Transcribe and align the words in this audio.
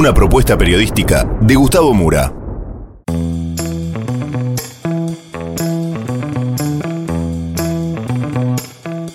Una 0.00 0.14
propuesta 0.14 0.56
periodística 0.56 1.24
de 1.42 1.54
Gustavo 1.56 1.92
Mura. 1.92 2.32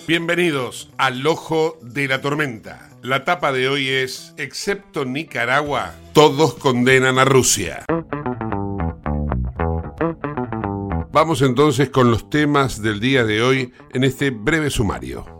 Bienvenidos 0.08 0.91
al 1.00 1.25
Ojo 1.25 1.80
de 1.81 2.08
la 2.08 2.22
Tormenta. 2.22 2.91
La 3.02 3.23
tapa 3.23 3.52
de 3.52 3.67
hoy 3.67 3.89
es, 3.89 4.36
excepto 4.38 5.06
Nicaragua, 5.06 5.95
todos 6.13 6.53
condenan 6.53 7.17
a 7.17 7.25
Rusia. 7.25 7.83
Vamos 11.11 11.41
entonces 11.41 11.89
con 11.89 12.11
los 12.11 12.30
temas 12.30 12.83
del 12.83 13.00
día 13.00 13.23
de 13.23 13.41
hoy 13.41 13.73
en 13.91 14.03
este 14.03 14.30
breve 14.30 14.69
sumario. 14.69 15.34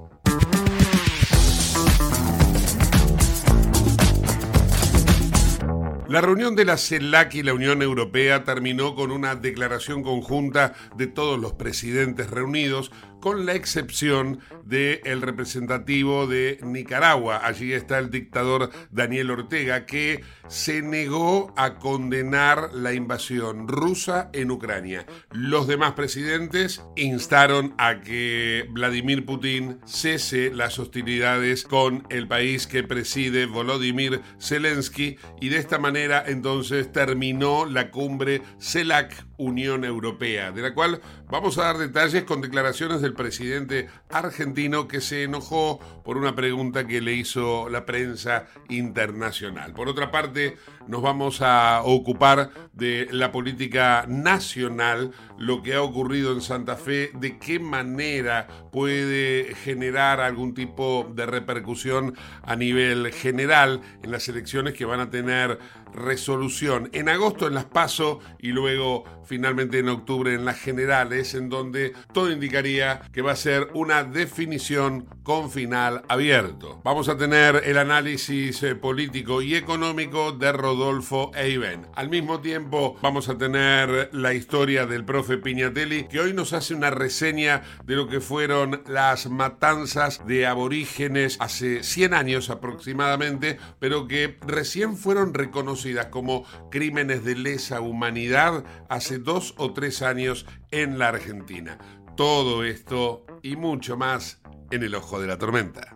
La 6.16 6.22
reunión 6.22 6.56
de 6.56 6.64
la 6.64 6.78
CELAC 6.78 7.36
y 7.36 7.44
la 7.44 7.54
Unión 7.54 7.82
Europea 7.82 8.46
terminó 8.46 8.96
con 8.96 9.12
una 9.12 9.36
declaración 9.36 10.02
conjunta 10.02 10.74
de 10.96 11.08
todos 11.08 11.38
los 11.38 11.52
presidentes 11.52 12.30
reunidos, 12.30 12.90
con 13.26 13.48
la 13.48 13.56
excepción 13.56 14.40
del 14.66 15.20
representativo 15.20 16.28
de 16.28 16.60
Nicaragua. 16.62 17.42
Allí 17.44 17.74
está 17.74 17.98
el 17.98 18.12
dictador 18.12 18.70
Daniel 18.92 19.32
Ortega, 19.32 19.88
que 19.88 20.24
se 20.48 20.84
negó 20.84 21.52
a 21.58 21.80
condenar 21.80 22.70
la 22.76 22.94
invasión 22.94 23.68
rusa 23.68 24.30
en 24.32 24.52
Ucrania. 24.52 25.08
Los 25.32 25.66
demás 25.66 25.94
presidentes 25.94 26.84
instaron 26.96 27.74
a 27.80 28.02
que 28.02 28.68
Vladimir 28.70 29.26
Putin 29.26 29.80
cese 29.88 30.52
las 30.54 30.78
hostilidades 30.78 31.64
con 31.64 32.06
el 32.12 32.28
país 32.28 32.68
que 32.68 32.84
preside 32.84 33.48
Volodymyr 33.48 34.22
Zelensky 34.40 35.18
y 35.42 35.50
de 35.50 35.58
esta 35.58 35.80
manera 35.80 36.24
entonces 36.28 36.92
terminó 36.92 37.66
la 37.66 37.90
cumbre 37.90 38.44
CELAC 38.60 39.26
Unión 39.38 39.84
Europea, 39.84 40.52
de 40.52 40.62
la 40.62 40.74
cual 40.74 41.02
vamos 41.30 41.58
a 41.58 41.64
dar 41.64 41.78
detalles 41.78 42.24
con 42.24 42.42
declaraciones 42.42 43.02
del 43.02 43.14
presidente 43.14 43.88
argentino 44.10 44.88
que 44.88 45.02
se 45.02 45.24
enojó 45.24 45.80
por 46.04 46.18
una 46.18 46.36
pregunta 46.36 46.88
que 46.88 47.02
le 47.02 47.14
hizo 47.14 47.70
la 47.70 47.86
prensa 47.86 48.48
internacional. 48.70 49.74
Por 49.74 49.90
otra 49.90 50.12
parte, 50.12 50.58
nos 50.88 51.02
vamos 51.02 51.42
a 51.42 51.82
ocupar 51.84 52.52
de 52.74 53.08
la 53.12 53.32
política 53.32 54.06
nacional, 54.08 55.12
lo 55.38 55.62
que 55.62 55.74
ha 55.74 55.82
ocurrido 55.82 56.32
en 56.32 56.42
Santa 56.42 56.76
Fe, 56.76 57.12
de 57.14 57.38
qué 57.38 57.60
manera 57.60 58.48
puede 58.72 59.56
generar 59.56 60.22
algún 60.22 60.54
tipo 60.54 61.12
de 61.14 61.26
repercusión 61.26 62.16
a 62.44 62.56
nivel 62.56 63.12
general 63.12 63.82
en 64.04 64.12
las 64.12 64.28
elecciones 64.28 64.74
que 64.74 64.86
van 64.86 65.00
a 65.00 65.10
tener 65.10 65.60
resolución 65.94 66.90
en 66.94 67.10
agosto 67.10 67.48
en 67.48 67.54
las 67.54 67.66
PASO 67.66 68.20
y 68.40 68.50
luego 68.50 69.06
finalmente 69.24 69.80
en 69.80 69.90
octubre 69.90 70.34
en 70.34 70.46
las 70.46 70.60
generales, 70.60 71.34
en 71.34 71.50
donde 71.50 71.94
todo 72.14 72.32
indicaría 72.32 73.02
que 73.12 73.22
va 73.22 73.32
a 73.32 73.36
ser 73.36 73.70
una 73.74 74.04
definición 74.04 75.08
con 75.24 75.50
final 75.50 76.04
abierto. 76.08 76.82
Vamos 76.84 77.10
a 77.10 77.18
tener 77.18 77.64
el 77.66 77.78
análisis 77.78 78.62
eh, 78.62 78.76
político 78.76 79.42
y 79.42 79.56
económico 79.56 80.32
de 80.32 80.52
Rodolfo 80.52 81.32
Eiben. 81.34 81.88
Al 81.96 82.10
mismo 82.10 82.40
tiempo 82.40 82.98
vamos 83.02 83.30
a 83.30 83.38
tener 83.38 84.10
la 84.14 84.34
historia 84.34 84.86
del 84.86 85.06
profe 85.06 85.25
Piñatelli, 85.26 86.08
que 86.08 86.20
hoy 86.20 86.34
nos 86.34 86.54
hace 86.54 86.76
una 86.76 86.92
reseña 86.92 87.64
de 87.84 87.96
lo 87.96 88.08
que 88.08 88.22
fueron 88.22 88.84
las 88.88 89.28
matanzas 89.30 90.26
de 90.28 90.46
aborígenes 90.46 91.38
hace 91.40 91.84
100 91.84 92.14
años 92.14 92.50
aproximadamente, 92.50 93.58
pero 93.80 94.08
que 94.08 94.38
recién 94.46 94.96
fueron 94.96 95.34
reconocidas 95.34 96.08
como 96.08 96.46
crímenes 96.70 97.26
de 97.26 97.36
lesa 97.36 97.82
humanidad 97.82 98.64
hace 98.88 99.18
dos 99.18 99.56
o 99.58 99.74
tres 99.74 100.02
años 100.02 100.46
en 100.72 101.00
la 101.00 101.10
Argentina. 101.10 101.80
Todo 102.16 102.64
esto 102.64 103.26
y 103.42 103.56
mucho 103.56 103.98
más 103.98 104.42
en 104.72 104.84
el 104.84 104.96
ojo 104.96 105.20
de 105.20 105.28
la 105.28 105.38
tormenta. 105.38 105.96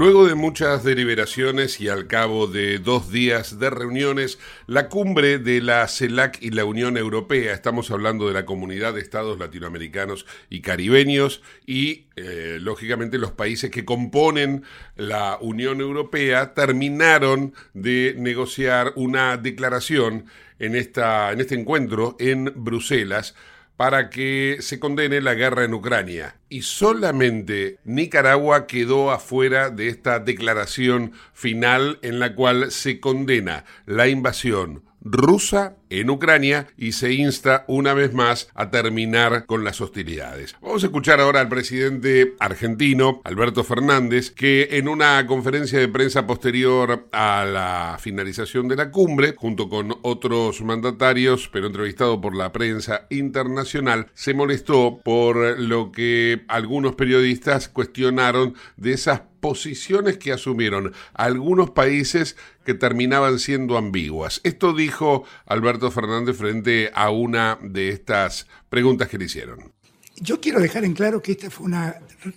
Luego 0.00 0.26
de 0.26 0.34
muchas 0.34 0.82
deliberaciones 0.82 1.78
y 1.78 1.90
al 1.90 2.06
cabo 2.06 2.46
de 2.46 2.78
dos 2.78 3.12
días 3.12 3.58
de 3.58 3.68
reuniones, 3.68 4.38
la 4.66 4.88
cumbre 4.88 5.38
de 5.38 5.60
la 5.60 5.86
CELAC 5.88 6.38
y 6.40 6.52
la 6.52 6.64
Unión 6.64 6.96
Europea, 6.96 7.52
estamos 7.52 7.90
hablando 7.90 8.26
de 8.26 8.32
la 8.32 8.46
comunidad 8.46 8.94
de 8.94 9.02
estados 9.02 9.38
latinoamericanos 9.38 10.24
y 10.48 10.62
caribeños 10.62 11.42
y, 11.66 12.06
eh, 12.16 12.56
lógicamente, 12.62 13.18
los 13.18 13.32
países 13.32 13.70
que 13.70 13.84
componen 13.84 14.64
la 14.96 15.36
Unión 15.38 15.82
Europea, 15.82 16.54
terminaron 16.54 17.52
de 17.74 18.14
negociar 18.16 18.94
una 18.96 19.36
declaración 19.36 20.24
en, 20.58 20.76
esta, 20.76 21.30
en 21.30 21.42
este 21.42 21.56
encuentro 21.56 22.16
en 22.18 22.50
Bruselas 22.56 23.34
para 23.80 24.10
que 24.10 24.58
se 24.60 24.78
condene 24.78 25.22
la 25.22 25.32
guerra 25.32 25.64
en 25.64 25.72
Ucrania. 25.72 26.36
Y 26.50 26.60
solamente 26.60 27.78
Nicaragua 27.84 28.66
quedó 28.66 29.10
afuera 29.10 29.70
de 29.70 29.88
esta 29.88 30.18
declaración 30.18 31.12
final 31.32 31.98
en 32.02 32.18
la 32.18 32.34
cual 32.34 32.72
se 32.72 33.00
condena 33.00 33.64
la 33.86 34.06
invasión 34.08 34.84
rusa 35.00 35.76
en 35.90 36.08
Ucrania 36.08 36.68
y 36.76 36.92
se 36.92 37.12
insta 37.12 37.64
una 37.68 37.92
vez 37.94 38.14
más 38.14 38.48
a 38.54 38.70
terminar 38.70 39.46
con 39.46 39.64
las 39.64 39.80
hostilidades. 39.80 40.56
Vamos 40.62 40.82
a 40.82 40.86
escuchar 40.86 41.20
ahora 41.20 41.40
al 41.40 41.48
presidente 41.48 42.34
argentino, 42.38 43.20
Alberto 43.24 43.64
Fernández, 43.64 44.30
que 44.30 44.68
en 44.72 44.88
una 44.88 45.26
conferencia 45.26 45.78
de 45.78 45.88
prensa 45.88 46.26
posterior 46.26 47.08
a 47.12 47.44
la 47.44 47.98
finalización 48.00 48.68
de 48.68 48.76
la 48.76 48.90
cumbre, 48.90 49.34
junto 49.36 49.68
con 49.68 49.96
otros 50.02 50.62
mandatarios, 50.62 51.48
pero 51.52 51.66
entrevistado 51.66 52.20
por 52.20 52.34
la 52.34 52.52
prensa 52.52 53.06
internacional, 53.10 54.06
se 54.14 54.34
molestó 54.34 55.00
por 55.04 55.58
lo 55.58 55.92
que 55.92 56.42
algunos 56.48 56.94
periodistas 56.94 57.68
cuestionaron 57.68 58.54
de 58.76 58.92
esas 58.92 59.22
posiciones 59.40 60.18
que 60.18 60.32
asumieron 60.32 60.92
algunos 61.14 61.70
países 61.70 62.36
que 62.64 62.74
terminaban 62.74 63.38
siendo 63.38 63.78
ambiguas. 63.78 64.40
Esto 64.44 64.74
dijo 64.74 65.24
Alberto 65.46 65.79
Fernández 65.88 66.36
frente 66.36 66.90
a 66.92 67.10
una 67.10 67.58
de 67.62 67.88
estas 67.88 68.46
preguntas 68.68 69.08
que 69.08 69.16
le 69.16 69.24
hicieron. 69.24 69.72
Yo 70.16 70.40
quiero 70.40 70.60
dejar 70.60 70.84
en 70.84 70.92
claro 70.92 71.22
que 71.22 71.32
esta 71.32 71.48
fue 71.48 71.66
una 71.66 71.94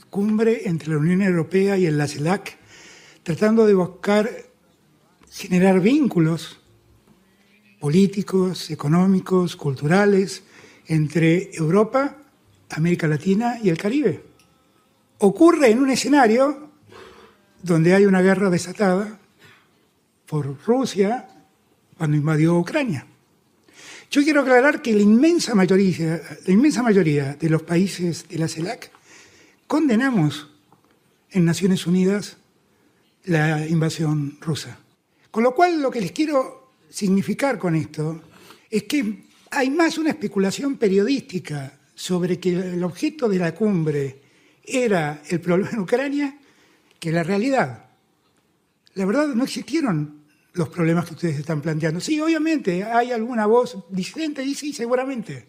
cumbre 0.09 0.61
entre 0.69 0.91
la 0.91 0.99
Unión 0.99 1.21
Europea 1.21 1.77
y 1.77 1.85
el 1.85 1.97
la 1.97 2.07
CELAC, 2.07 2.57
tratando 3.23 3.65
de 3.65 3.73
buscar 3.73 4.29
generar 5.29 5.81
vínculos 5.81 6.61
políticos, 7.79 8.69
económicos, 8.71 9.57
culturales 9.57 10.43
entre 10.87 11.49
Europa, 11.53 12.17
América 12.69 13.07
Latina 13.07 13.57
y 13.61 13.69
el 13.69 13.77
Caribe. 13.77 14.23
Ocurre 15.17 15.69
en 15.71 15.79
un 15.79 15.89
escenario 15.89 16.69
donde 17.61 17.93
hay 17.93 18.05
una 18.05 18.21
guerra 18.21 18.49
desatada 18.49 19.19
por 20.25 20.57
Rusia 20.65 21.27
cuando 21.97 22.17
invadió 22.17 22.57
Ucrania. 22.57 23.05
Yo 24.13 24.23
quiero 24.23 24.41
aclarar 24.41 24.83
que 24.83 24.93
la 24.93 25.01
inmensa 25.01 25.55
mayoría, 25.55 26.21
la 26.45 26.53
inmensa 26.53 26.83
mayoría 26.83 27.33
de 27.33 27.49
los 27.49 27.63
países 27.63 28.29
de 28.29 28.37
la 28.37 28.47
CELAC 28.47 28.91
condenamos 29.65 30.51
en 31.31 31.43
Naciones 31.43 31.87
Unidas 31.87 32.37
la 33.25 33.65
invasión 33.65 34.37
rusa. 34.39 34.77
Con 35.31 35.41
lo 35.41 35.55
cual 35.55 35.81
lo 35.81 35.89
que 35.89 35.99
les 35.99 36.11
quiero 36.11 36.73
significar 36.91 37.57
con 37.57 37.73
esto 37.73 38.21
es 38.69 38.83
que 38.83 39.23
hay 39.49 39.71
más 39.71 39.97
una 39.97 40.11
especulación 40.11 40.77
periodística 40.77 41.73
sobre 41.95 42.39
que 42.39 42.51
el 42.51 42.83
objeto 42.83 43.27
de 43.27 43.39
la 43.39 43.55
cumbre 43.55 44.21
era 44.63 45.23
el 45.27 45.41
problema 45.41 45.71
en 45.71 45.79
Ucrania 45.79 46.37
que 46.99 47.11
la 47.11 47.23
realidad. 47.23 47.85
La 48.93 49.07
verdad 49.07 49.29
no 49.29 49.43
existieron 49.45 50.22
los 50.53 50.69
problemas 50.69 51.05
que 51.05 51.13
ustedes 51.13 51.39
están 51.39 51.61
planteando. 51.61 51.99
Sí, 51.99 52.19
obviamente, 52.19 52.83
hay 52.83 53.11
alguna 53.11 53.45
voz 53.45 53.77
disidente, 53.89 54.43
y 54.43 54.55
sí, 54.55 54.73
seguramente. 54.73 55.47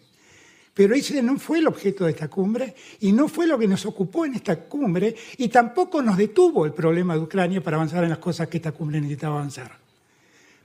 Pero 0.73 0.93
ese 0.93 1.21
no 1.23 1.37
fue 1.37 1.59
el 1.59 1.67
objeto 1.67 2.05
de 2.05 2.11
esta 2.11 2.27
cumbre 2.27 2.75
y 2.99 3.13
no 3.13 3.29
fue 3.29 3.47
lo 3.47 3.57
que 3.57 3.67
nos 3.67 3.85
ocupó 3.85 4.25
en 4.25 4.35
esta 4.35 4.59
cumbre 4.65 5.15
y 5.37 5.47
tampoco 5.47 6.01
nos 6.01 6.17
detuvo 6.17 6.65
el 6.65 6.73
problema 6.73 7.15
de 7.15 7.21
Ucrania 7.21 7.63
para 7.63 7.77
avanzar 7.77 8.03
en 8.03 8.09
las 8.09 8.19
cosas 8.19 8.49
que 8.49 8.57
esta 8.57 8.73
cumbre 8.73 8.99
necesitaba 8.99 9.35
avanzar. 9.35 9.77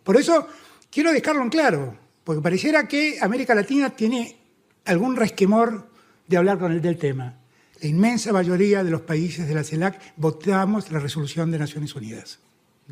Por 0.03 0.17
eso 0.17 0.49
quiero 0.91 1.13
dejarlo 1.13 1.43
en 1.43 1.49
claro, 1.51 1.97
porque 2.25 2.43
pareciera 2.43 2.89
que 2.89 3.19
América 3.21 3.55
Latina 3.55 3.91
tiene 3.91 4.37
algún 4.85 5.15
resquemor 5.15 5.89
de 6.27 6.37
hablar 6.37 6.59
con 6.59 6.73
el 6.73 6.83
del 6.83 6.99
tema 6.99 7.41
la 7.81 7.89
inmensa 7.89 8.33
mayoría 8.33 8.85
de 8.85 8.91
los 8.91 9.01
países 9.03 9.49
de 9.49 9.55
la 9.55 9.65
CELAC 9.65 10.15
votamos 10.17 10.91
la 10.93 10.99
resolución 10.99 11.51
de 11.51 11.59
Naciones 11.59 11.95
Unidas. 11.95 12.39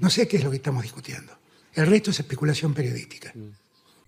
No 0.01 0.11
sé 0.11 0.29
qué 0.29 0.37
es 0.39 0.45
lo 0.45 0.51
que 0.51 0.57
estamos 0.57 0.83
discutiendo. 0.83 1.33
El 1.75 1.87
resto 1.87 2.11
es 2.11 2.21
especulación 2.21 2.75
periodística. 2.75 3.33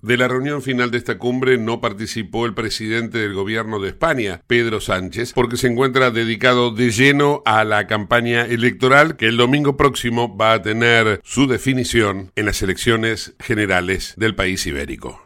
De 0.02 0.16
la 0.16 0.28
reunión 0.28 0.62
final 0.62 0.90
de 0.90 0.96
esta 0.96 1.19
cumbre 1.19 1.58
no 1.58 1.82
participó 1.82 2.46
el 2.46 2.54
presidente 2.54 3.19
del 3.19 3.34
gobierno 3.34 3.81
de 3.81 3.90
España, 3.90 4.40
Pedro 4.46 4.81
Sánchez, 4.81 5.34
porque 5.34 5.58
se 5.58 5.66
encuentra 5.66 6.10
dedicado 6.10 6.70
de 6.70 6.90
lleno 6.90 7.42
a 7.44 7.64
la 7.64 7.87
campaña 7.87 8.46
electoral 8.46 9.16
que 9.16 9.28
el 9.28 9.37
domingo 9.37 9.76
próximo 9.76 10.37
va 10.37 10.54
a 10.54 10.62
tener 10.62 11.20
su 11.22 11.46
definición 11.46 12.32
en 12.34 12.46
las 12.46 12.62
elecciones 12.62 13.34
generales 13.38 14.14
del 14.16 14.34
país 14.34 14.66
ibérico. 14.66 15.22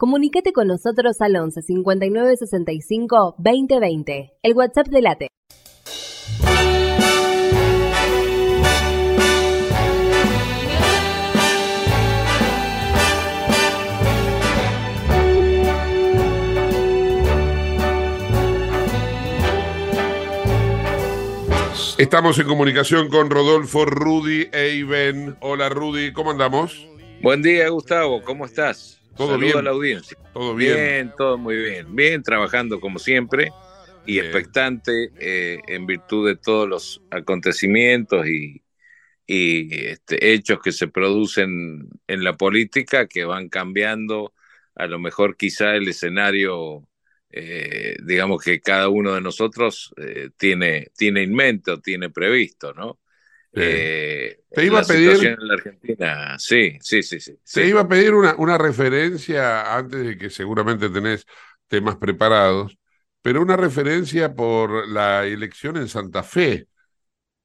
Comunícate 0.00 0.52
con 0.52 0.68
nosotros 0.68 1.20
al 1.20 1.34
11 1.34 1.60
59 1.60 2.36
65 2.36 3.34
2020, 3.36 4.32
el 4.44 4.54
WhatsApp 4.54 4.86
de 4.86 5.02
Late. 5.02 5.28
Estamos 21.98 22.38
en 22.38 22.46
comunicación 22.46 23.08
con 23.08 23.30
Rodolfo, 23.30 23.84
Rudy 23.84 24.46
e 24.52 24.76
Iben. 24.76 25.36
Hola 25.40 25.68
Rudy, 25.68 26.12
¿cómo 26.12 26.30
andamos? 26.30 26.86
Buen 27.20 27.42
día, 27.42 27.68
Gustavo, 27.70 28.22
¿cómo 28.22 28.44
estás? 28.44 28.97
Todo 29.18 29.32
Saludo 29.32 29.40
bien. 29.40 29.58
a 29.58 29.62
la 29.62 29.70
audiencia. 29.72 30.18
Todo 30.32 30.54
bien. 30.56 30.76
Bien, 30.76 31.14
todo 31.16 31.38
muy 31.38 31.56
bien. 31.56 31.94
Bien, 31.94 32.22
trabajando 32.22 32.80
como 32.80 33.00
siempre 33.00 33.56
y 34.04 34.20
Bien. 34.20 34.26
expectante 34.26 35.12
eh, 35.18 35.64
en 35.66 35.86
virtud 35.86 36.28
de 36.28 36.36
todos 36.36 36.68
los 36.68 37.02
acontecimientos 37.10 38.26
y, 38.28 38.62
y, 39.26 39.86
este, 39.86 40.32
hechos 40.34 40.60
que 40.62 40.72
se 40.72 40.88
producen 40.88 41.88
en 42.06 42.24
la 42.24 42.36
política 42.36 43.08
que 43.08 43.24
van 43.24 43.48
cambiando 43.50 44.34
a 44.76 44.86
lo 44.86 44.98
mejor 45.00 45.36
quizá 45.36 45.74
el 45.76 45.88
escenario, 45.88 46.88
eh, 47.30 47.96
digamos 48.04 48.42
que 48.42 48.60
cada 48.60 48.88
uno 48.88 49.14
de 49.14 49.20
nosotros 49.20 49.92
eh, 49.98 50.30
tiene, 50.38 50.88
tiene 50.96 51.24
en 51.24 51.34
mente 51.34 51.72
o 51.72 51.80
tiene 51.80 52.10
previsto, 52.10 52.72
¿no? 52.74 53.00
Eh, 53.60 54.40
Te 54.52 54.64
iba 54.64 54.78
la 54.78 54.82
a 54.82 54.86
pedir- 54.86 55.10
situación 55.10 55.36
en 55.40 55.48
la 55.48 55.54
Argentina, 55.54 56.38
sí, 56.38 56.78
sí, 56.80 57.02
sí, 57.02 57.20
sí. 57.20 57.38
Se 57.44 57.62
sí. 57.62 57.68
iba 57.68 57.80
a 57.82 57.88
pedir 57.88 58.14
una, 58.14 58.34
una 58.38 58.58
referencia 58.58 59.74
antes 59.76 60.04
de 60.06 60.18
que 60.18 60.30
seguramente 60.30 60.90
tenés 60.90 61.26
temas 61.66 61.96
preparados, 61.96 62.78
pero 63.22 63.40
una 63.42 63.56
referencia 63.56 64.34
por 64.34 64.86
la 64.88 65.24
elección 65.26 65.76
en 65.76 65.88
Santa 65.88 66.22
Fe, 66.22 66.68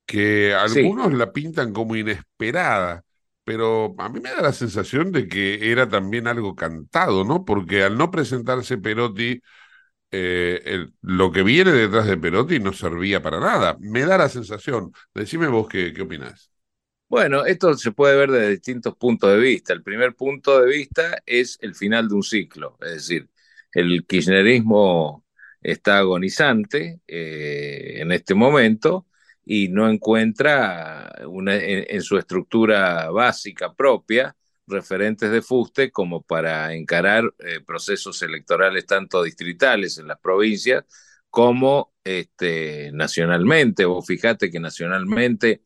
que 0.06 0.54
Sí. 0.66 0.80
algunos 0.82 1.14
la 1.14 1.34
pintan 1.34 1.74
como 1.74 1.96
inesperada, 1.96 3.04
pero 3.44 3.96
a 4.00 4.10
mí 4.10 4.20
me 4.22 4.32
da 4.32 4.42
la 4.42 4.54
sensación 4.54 5.12
de 5.12 5.28
que 5.28 5.72
era 5.72 5.90
también 5.90 6.28
algo 6.28 6.56
cantado, 6.56 7.26
¿no? 7.26 7.46
Porque 7.46 7.84
al 7.84 7.98
no 7.98 8.12
presentarse 8.12 8.78
Perotti, 8.78 9.42
eh, 10.16 10.88
lo 11.02 11.32
que 11.32 11.44
viene 11.44 11.72
detrás 11.72 12.06
de 12.08 12.18
Perotti 12.18 12.60
no 12.60 12.74
servía 12.74 13.22
para 13.22 13.40
nada. 13.40 13.78
Me 13.80 14.02
da 14.02 14.18
la 14.18 14.30
sensación. 14.30 14.92
Decime 15.14 15.48
vos 15.48 15.68
qué, 15.68 15.92
qué 15.94 16.04
opinás. 16.04 16.52
Bueno, 17.10 17.46
esto 17.46 17.76
se 17.76 17.92
puede 17.92 18.16
ver 18.18 18.32
desde 18.32 18.50
distintos 18.52 18.96
puntos 18.96 19.32
de 19.32 19.38
vista. 19.40 19.74
El 19.74 19.84
primer 19.84 20.16
punto 20.16 20.62
de 20.62 20.68
vista 20.68 21.22
es 21.26 21.58
el 21.62 21.76
final 21.76 22.08
de 22.10 22.16
un 22.16 22.24
ciclo, 22.24 22.78
es 22.82 22.94
decir, 22.94 23.30
el 23.72 24.06
kirchnerismo 24.08 25.26
está 25.62 26.00
agonizante 26.00 27.02
eh, 27.08 27.96
en 28.02 28.12
este 28.12 28.34
momento 28.34 29.08
y 29.46 29.70
no 29.70 29.90
encuentra 29.90 31.12
una, 31.28 31.56
en 31.56 32.02
su 32.02 32.18
estructura 32.18 33.10
básica 33.12 33.74
propia 33.74 34.36
referentes 34.68 35.32
de 35.32 35.42
fuste 35.42 35.92
como 35.92 36.22
para 36.22 36.74
encarar 36.74 37.24
eh, 37.40 37.60
procesos 37.66 38.22
electorales 38.22 38.86
tanto 38.86 39.24
distritales 39.24 39.98
en 39.98 40.08
las 40.08 40.20
provincias 40.20 40.86
como 41.30 41.94
este, 42.04 42.92
nacionalmente. 42.94 43.86
Vos 43.86 44.06
fijate 44.06 44.52
que 44.52 44.60
nacionalmente 44.60 45.64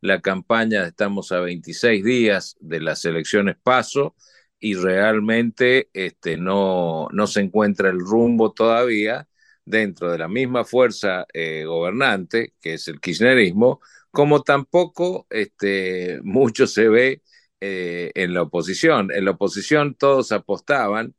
la 0.00 0.20
campaña, 0.20 0.86
estamos 0.86 1.32
a 1.32 1.40
26 1.40 2.04
días 2.04 2.56
de 2.60 2.80
las 2.80 3.04
elecciones 3.04 3.56
paso 3.62 4.14
y 4.60 4.74
realmente 4.74 5.88
este, 5.94 6.36
no, 6.36 7.08
no 7.12 7.26
se 7.26 7.40
encuentra 7.40 7.90
el 7.90 8.00
rumbo 8.00 8.52
todavía 8.52 9.28
dentro 9.64 10.10
de 10.12 10.18
la 10.18 10.28
misma 10.28 10.64
fuerza 10.64 11.26
eh, 11.32 11.64
gobernante, 11.64 12.54
que 12.60 12.74
es 12.74 12.88
el 12.88 13.00
kirchnerismo, 13.00 13.80
como 14.10 14.42
tampoco 14.42 15.26
este, 15.30 16.20
mucho 16.22 16.66
se 16.66 16.88
ve 16.88 17.22
eh, 17.66 18.12
en 18.14 18.34
la 18.34 18.42
oposición. 18.42 19.10
En 19.10 19.24
la 19.24 19.30
oposición 19.30 19.94
todos 19.94 20.32
apostaban 20.32 21.14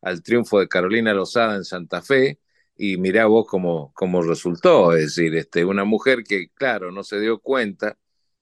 al 0.00 0.22
triunfo 0.22 0.58
de 0.58 0.66
Carolina 0.66 1.12
Lozada 1.12 1.56
en 1.56 1.64
Santa 1.64 2.00
Fe, 2.00 2.38
y 2.74 2.96
mirá 2.96 3.26
vos 3.26 3.46
cómo, 3.46 3.92
cómo 3.94 4.22
resultó, 4.22 4.94
es 4.94 5.16
decir, 5.16 5.34
este, 5.34 5.64
una 5.66 5.84
mujer 5.84 6.24
que, 6.24 6.48
claro, 6.54 6.90
no 6.90 7.04
se 7.04 7.20
dio 7.20 7.38
cuenta 7.38 7.98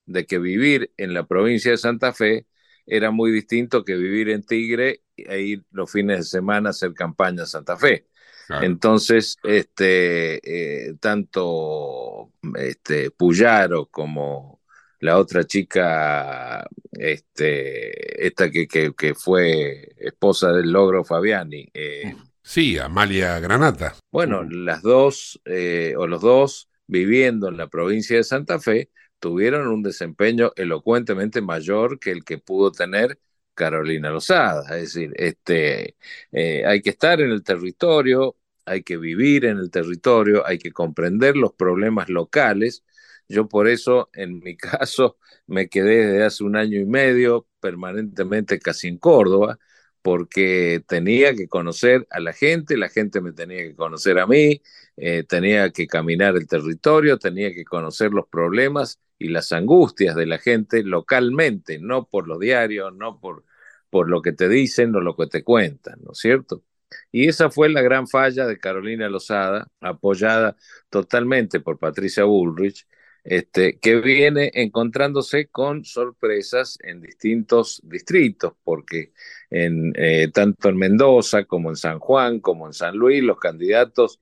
de 0.06 0.24
que 0.24 0.38
vivir 0.38 0.92
en 0.96 1.14
la 1.14 1.26
provincia 1.26 1.72
de 1.72 1.78
Santa 1.78 2.12
Fe 2.12 2.46
era 2.86 3.10
muy 3.10 3.32
distinto 3.32 3.84
que 3.84 3.96
vivir 3.96 4.28
en 4.28 4.44
Tigre 4.44 5.02
e 5.16 5.40
ir 5.40 5.64
los 5.72 5.90
fines 5.90 6.18
de 6.18 6.24
semana 6.24 6.68
a 6.68 6.70
hacer 6.70 6.94
campaña 6.94 7.40
en 7.42 7.46
Santa 7.48 7.76
Fe. 7.76 8.06
Claro. 8.46 8.64
Entonces, 8.64 9.36
este, 9.42 10.38
eh, 10.44 10.94
tanto 11.00 12.30
este, 12.56 13.10
Puyaro 13.10 13.86
como 13.86 14.61
la 15.02 15.18
otra 15.18 15.44
chica, 15.44 16.66
este, 16.92 18.26
esta 18.26 18.50
que, 18.50 18.66
que, 18.68 18.94
que 18.94 19.14
fue 19.14 19.94
esposa 19.98 20.52
del 20.52 20.70
logro 20.72 21.04
Fabiani, 21.04 21.68
eh, 21.74 22.14
Sí, 22.42 22.78
Amalia 22.78 23.38
Granata. 23.40 23.96
bueno, 24.10 24.42
las 24.44 24.82
dos, 24.82 25.40
eh, 25.44 25.94
o 25.96 26.06
los 26.06 26.20
dos, 26.22 26.68
viviendo 26.86 27.48
en 27.48 27.56
la 27.56 27.68
provincia 27.68 28.16
de 28.16 28.24
Santa 28.24 28.58
Fe, 28.60 28.90
tuvieron 29.18 29.68
un 29.68 29.82
desempeño 29.82 30.52
elocuentemente 30.56 31.40
mayor 31.40 31.98
que 32.00 32.10
el 32.10 32.24
que 32.24 32.38
pudo 32.38 32.72
tener 32.72 33.20
Carolina 33.54 34.10
Lozada. 34.10 34.62
Es 34.78 34.94
decir, 34.94 35.12
este, 35.16 35.96
eh, 36.32 36.64
hay 36.66 36.82
que 36.82 36.90
estar 36.90 37.20
en 37.20 37.30
el 37.30 37.42
territorio, 37.44 38.36
hay 38.64 38.82
que 38.82 38.96
vivir 38.98 39.44
en 39.46 39.58
el 39.58 39.70
territorio, 39.70 40.46
hay 40.46 40.58
que 40.58 40.72
comprender 40.72 41.36
los 41.36 41.52
problemas 41.54 42.08
locales. 42.08 42.84
Yo 43.32 43.48
por 43.48 43.68
eso, 43.68 44.10
en 44.14 44.38
mi 44.40 44.56
caso, 44.58 45.18
me 45.46 45.68
quedé 45.68 46.06
desde 46.06 46.24
hace 46.24 46.44
un 46.44 46.56
año 46.56 46.80
y 46.80 46.84
medio 46.86 47.48
permanentemente 47.60 48.58
casi 48.58 48.88
en 48.88 48.98
Córdoba, 48.98 49.58
porque 50.02 50.82
tenía 50.86 51.34
que 51.34 51.48
conocer 51.48 52.06
a 52.10 52.20
la 52.20 52.32
gente, 52.32 52.76
la 52.76 52.88
gente 52.88 53.20
me 53.20 53.32
tenía 53.32 53.58
que 53.58 53.74
conocer 53.76 54.18
a 54.18 54.26
mí, 54.26 54.60
eh, 54.96 55.24
tenía 55.28 55.70
que 55.70 55.86
caminar 55.86 56.36
el 56.36 56.46
territorio, 56.48 57.18
tenía 57.18 57.54
que 57.54 57.64
conocer 57.64 58.12
los 58.12 58.26
problemas 58.28 59.00
y 59.18 59.28
las 59.28 59.52
angustias 59.52 60.16
de 60.16 60.26
la 60.26 60.38
gente 60.38 60.82
localmente, 60.82 61.78
no 61.78 62.08
por 62.08 62.26
los 62.28 62.40
diarios, 62.40 62.92
no 62.94 63.20
por, 63.20 63.44
por 63.90 64.08
lo 64.10 64.22
que 64.22 64.32
te 64.32 64.48
dicen 64.48 64.94
o 64.96 65.00
lo 65.00 65.16
que 65.16 65.26
te 65.28 65.44
cuentan, 65.44 66.00
¿no 66.04 66.12
es 66.12 66.18
cierto? 66.18 66.64
Y 67.10 67.28
esa 67.28 67.50
fue 67.50 67.68
la 67.68 67.82
gran 67.82 68.08
falla 68.08 68.46
de 68.46 68.58
Carolina 68.58 69.08
Lozada, 69.08 69.68
apoyada 69.80 70.56
totalmente 70.90 71.60
por 71.60 71.78
Patricia 71.78 72.24
Bullrich, 72.24 72.86
este, 73.24 73.78
que 73.78 73.96
viene 74.00 74.50
encontrándose 74.54 75.48
con 75.48 75.84
sorpresas 75.84 76.78
en 76.82 77.00
distintos 77.00 77.80
distritos, 77.84 78.54
porque 78.64 79.12
en, 79.50 79.92
eh, 79.96 80.28
tanto 80.32 80.68
en 80.68 80.76
Mendoza 80.76 81.44
como 81.44 81.70
en 81.70 81.76
San 81.76 81.98
Juan, 81.98 82.40
como 82.40 82.66
en 82.66 82.72
San 82.72 82.96
Luis, 82.96 83.22
los 83.22 83.38
candidatos 83.38 84.20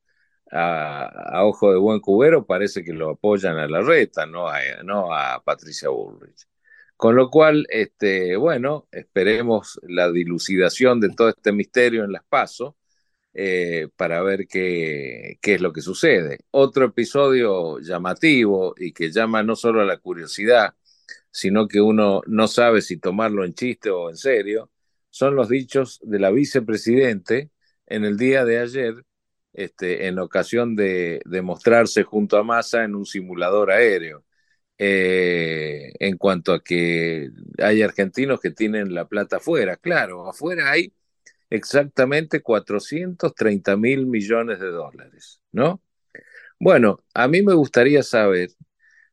a, 0.52 1.44
ojo 1.44 1.72
de 1.72 1.78
buen 1.78 2.00
cubero 2.00 2.44
parece 2.46 2.84
que 2.84 2.92
lo 2.92 3.10
apoyan 3.10 3.58
a 3.58 3.68
la 3.68 3.80
reta, 3.82 4.26
no 4.26 4.48
a, 4.48 4.60
no 4.84 5.12
a 5.14 5.42
Patricia 5.44 5.88
Bullrich. 5.88 6.46
Con 6.96 7.16
lo 7.16 7.30
cual, 7.30 7.66
este, 7.70 8.36
bueno, 8.36 8.86
esperemos 8.92 9.80
la 9.84 10.10
dilucidación 10.10 11.00
de 11.00 11.10
todo 11.10 11.30
este 11.30 11.52
misterio 11.52 12.04
en 12.04 12.12
las 12.12 12.24
pasos 12.24 12.74
eh, 13.34 13.88
para 13.96 14.22
ver 14.22 14.46
qué, 14.48 15.38
qué, 15.40 15.54
es 15.54 15.60
lo 15.60 15.72
que 15.72 15.80
sucede. 15.82 16.40
Otro 16.50 16.86
episodio 16.86 17.78
llamativo 17.80 18.74
y 18.76 18.92
que 18.92 19.10
llama 19.12 19.42
no 19.42 19.56
solo 19.56 19.80
a 19.80 19.84
la 19.84 19.98
curiosidad, 19.98 20.74
sino 21.30 21.68
que 21.68 21.80
uno 21.80 22.22
no 22.26 22.48
sabe 22.48 22.82
si 22.82 22.98
tomarlo 22.98 23.44
en 23.44 23.54
chiste 23.54 23.90
o 23.90 24.10
en 24.10 24.16
serio, 24.16 24.70
son 25.10 25.36
los 25.36 25.48
dichos 25.48 26.00
de 26.02 26.18
la 26.20 26.30
vicepresidente 26.30 27.50
en 27.86 28.04
el 28.04 28.16
día 28.16 28.44
de 28.44 28.58
ayer, 28.60 29.04
este, 29.52 30.06
en 30.08 30.18
ocasión 30.18 30.76
de, 30.76 31.20
de 31.24 31.42
mostrarse 31.42 32.04
junto 32.04 32.38
a 32.38 32.44
Massa 32.44 32.84
en 32.84 32.94
un 32.94 33.06
simulador 33.06 33.70
aéreo. 33.70 34.24
Eh, 34.82 35.92
en 35.98 36.16
cuanto 36.16 36.54
a 36.54 36.62
que 36.62 37.28
hay 37.58 37.82
argentinos 37.82 38.40
que 38.40 38.50
tienen 38.50 38.94
la 38.94 39.06
plata 39.06 39.36
afuera. 39.36 39.76
Claro, 39.76 40.26
afuera 40.26 40.70
hay 40.70 40.94
exactamente 41.50 42.42
430 42.42 43.76
mil 43.76 44.06
millones 44.06 44.60
de 44.60 44.68
dólares, 44.70 45.40
¿no? 45.52 45.82
Bueno, 46.58 47.04
a 47.14 47.28
mí 47.28 47.42
me 47.42 47.54
gustaría 47.54 48.02
saber 48.02 48.50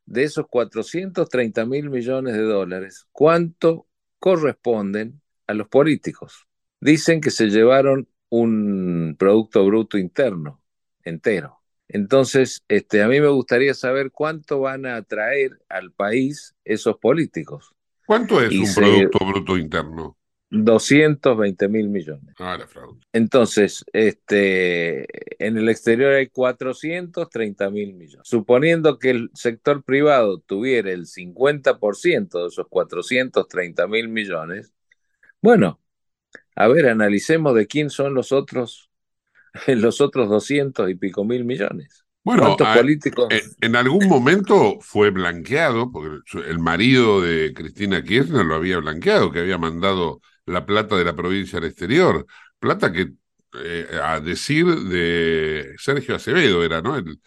de 0.06 0.24
esos 0.24 0.48
430 0.50 1.66
mil 1.66 1.90
millones 1.90 2.34
de 2.36 2.44
dólares, 2.44 3.08
cuánto 3.12 3.88
corresponden 4.20 5.22
a 5.48 5.54
los 5.54 5.68
políticos. 5.68 6.48
Dicen 6.80 7.22
que 7.22 7.32
se 7.32 7.48
llevaron 7.50 8.08
un 8.30 9.16
Producto 9.18 9.66
Bruto 9.66 9.98
Interno 9.98 10.62
entero. 11.04 11.60
Entonces, 11.90 12.64
este, 12.68 13.02
a 13.02 13.08
mí 13.08 13.22
me 13.22 13.30
gustaría 13.30 13.74
saber 13.74 14.12
cuánto 14.12 14.60
van 14.60 14.86
a 14.86 15.02
traer 15.04 15.52
al 15.70 15.92
país 15.94 16.56
esos 16.66 16.98
políticos. 16.98 17.74
¿Cuánto 18.08 18.42
es 18.42 18.60
Y 18.60 18.60
un 18.60 18.74
se- 18.74 18.74
Producto 18.74 19.20
Bruto 19.24 19.56
Interno? 19.56 20.18
220 20.50 21.68
mil 21.68 21.90
millones. 21.90 22.36
Ah, 22.40 22.58
la 22.58 22.68
fraude. 22.68 23.00
Entonces, 23.14 23.84
este, 23.94 25.06
en 25.46 25.58
el 25.58 25.70
exterior 25.70 26.14
hay 26.14 26.28
430 26.28 27.70
mil 27.70 27.94
millones. 27.96 28.28
Suponiendo 28.28 29.00
que 29.00 29.10
el 29.12 29.32
sector 29.34 29.84
privado 29.84 30.40
tuviera 30.40 30.92
el 30.92 31.06
50% 31.08 32.42
de 32.44 32.48
esos 32.48 32.68
430 32.70 33.88
mil 33.88 34.10
millones, 34.10 34.74
bueno, 35.42 35.80
a 36.56 36.68
ver, 36.68 36.88
analicemos 36.90 37.56
de 37.56 37.68
quién 37.68 37.90
son 37.90 38.14
los 38.14 38.32
otros, 38.32 38.90
los 39.68 40.02
otros 40.02 40.30
200 40.30 40.90
y 40.90 40.96
pico 40.96 41.26
mil 41.26 41.46
millones. 41.46 42.06
Bueno, 42.24 42.44
¿Cuántos 42.46 42.68
a- 42.68 42.76
políticos? 42.80 43.28
en, 43.30 43.42
en 43.62 43.76
algún 43.76 44.08
momento 44.08 44.78
fue 44.82 45.10
blanqueado, 45.12 45.92
porque 45.92 46.10
el 46.50 46.60
marido 46.60 47.22
de 47.22 47.54
Cristina 47.54 48.04
Kirchner 48.04 48.46
lo 48.46 48.56
había 48.56 48.78
blanqueado, 48.80 49.32
que 49.32 49.40
había 49.40 49.58
mandado 49.58 50.22
la 50.48 50.66
plata 50.66 50.96
de 50.98 51.06
la 51.06 51.16
provincia 51.16 51.60
al 51.60 51.66
exterior. 51.66 52.26
Plata 52.60 52.92
que, 52.92 53.12
eh, 53.64 53.88
a 54.04 54.20
decir 54.20 54.66
de 54.66 55.74
Sergio 55.78 56.16
Acevedo, 56.16 56.64
era, 56.64 56.82
¿no? 56.82 56.98
El, 56.98 57.20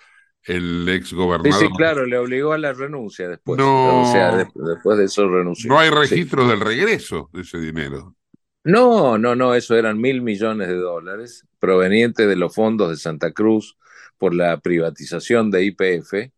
el 0.45 0.89
ex 0.89 1.11
Sí, 1.11 1.15
gobernador. 1.17 1.61
sí, 1.61 1.69
claro, 1.77 2.07
le 2.07 2.19
obligó 2.19 2.53
a 2.53 2.59
la 2.59 2.73
renuncia 2.73 3.29
después. 3.29 3.59
No. 3.59 4.03
O 4.03 4.13
sea, 4.13 4.37
de- 4.37 4.49
después 4.55 4.99
de 4.99 5.05
eso 5.05 5.29
renunció. 5.29 5.69
No 5.69 5.79
hay 5.79 5.91
Sí. 5.91 5.95
registros 5.95 6.49
del 6.49 6.61
regreso 6.61 7.31
de 7.33 7.43
ese 7.43 7.59
dinero. 7.61 8.17
No, 8.65 9.17
no, 9.19 9.35
no, 9.35 9.55
eso 9.55 9.77
eran 9.77 9.99
mil 10.01 10.21
millones 10.23 10.69
de 10.69 10.77
dólares 10.77 11.47
provenientes 11.59 12.29
de 12.29 12.37
los 12.37 12.55
fondos 12.55 12.91
de 12.91 12.97
Santa 12.97 13.33
Cruz 13.33 13.77
por 14.19 14.35
la 14.35 14.59
privatización 14.61 15.51
de 15.51 15.65
IPF 15.65 16.33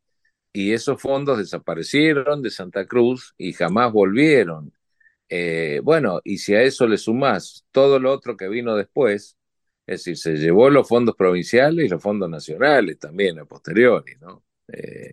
y 0.52 0.72
esos 0.72 1.00
fondos 1.00 1.38
desaparecieron 1.38 2.42
de 2.42 2.50
Santa 2.50 2.86
Cruz 2.86 3.34
y 3.38 3.54
jamás 3.54 3.92
volvieron. 3.92 4.72
Eh, 5.34 5.80
bueno, 5.82 6.20
y 6.24 6.38
si 6.38 6.54
a 6.54 6.62
eso 6.62 6.86
le 6.86 6.98
sumás 6.98 7.64
todo 7.72 7.98
lo 7.98 8.12
otro 8.12 8.36
que 8.36 8.48
vino 8.48 8.76
después, 8.76 9.38
es 9.86 10.00
decir, 10.04 10.18
se 10.18 10.36
llevó 10.36 10.68
los 10.70 10.86
fondos 10.88 11.16
provinciales 11.16 11.86
y 11.86 11.88
los 11.88 12.02
fondos 12.02 12.28
nacionales 12.30 12.98
también 12.98 13.38
a 13.38 13.46
posteriori, 13.46 14.16
¿no? 14.20 14.44
Eh, 14.68 15.12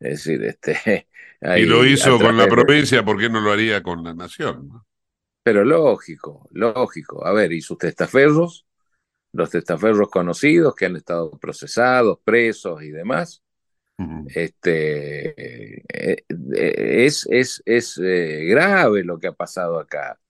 es 0.00 0.10
decir, 0.24 0.44
este, 0.44 1.08
Y 1.52 1.66
lo 1.66 1.84
hizo 1.84 2.20
con 2.20 2.36
la 2.38 2.46
de- 2.46 2.48
provincia, 2.48 3.04
¿por 3.04 3.18
qué 3.18 3.28
no 3.28 3.40
lo 3.40 3.52
haría 3.52 3.82
con 3.82 4.02
la 4.02 4.14
nación? 4.14 4.68
no? 4.68 4.86
Pero 5.42 5.64
lógico, 5.64 6.48
lógico. 6.52 7.24
A 7.26 7.32
ver, 7.32 7.52
¿y 7.52 7.60
sus 7.60 7.78
testaferros? 7.78 8.66
Los 9.32 9.50
testaferros 9.50 10.10
conocidos 10.10 10.74
que 10.74 10.86
han 10.86 10.96
estado 10.96 11.30
procesados, 11.38 12.20
presos 12.24 12.82
y 12.82 12.90
demás. 12.90 13.42
Este, 14.28 15.30
eh, 16.12 16.24
eh, 16.28 17.04
es 17.06 17.26
es, 17.30 17.62
es 17.66 17.98
eh, 17.98 18.44
grave 18.46 19.02
lo 19.04 19.18
que 19.18 19.28
ha 19.28 19.32
pasado 19.32 19.78
acá. 19.80 20.20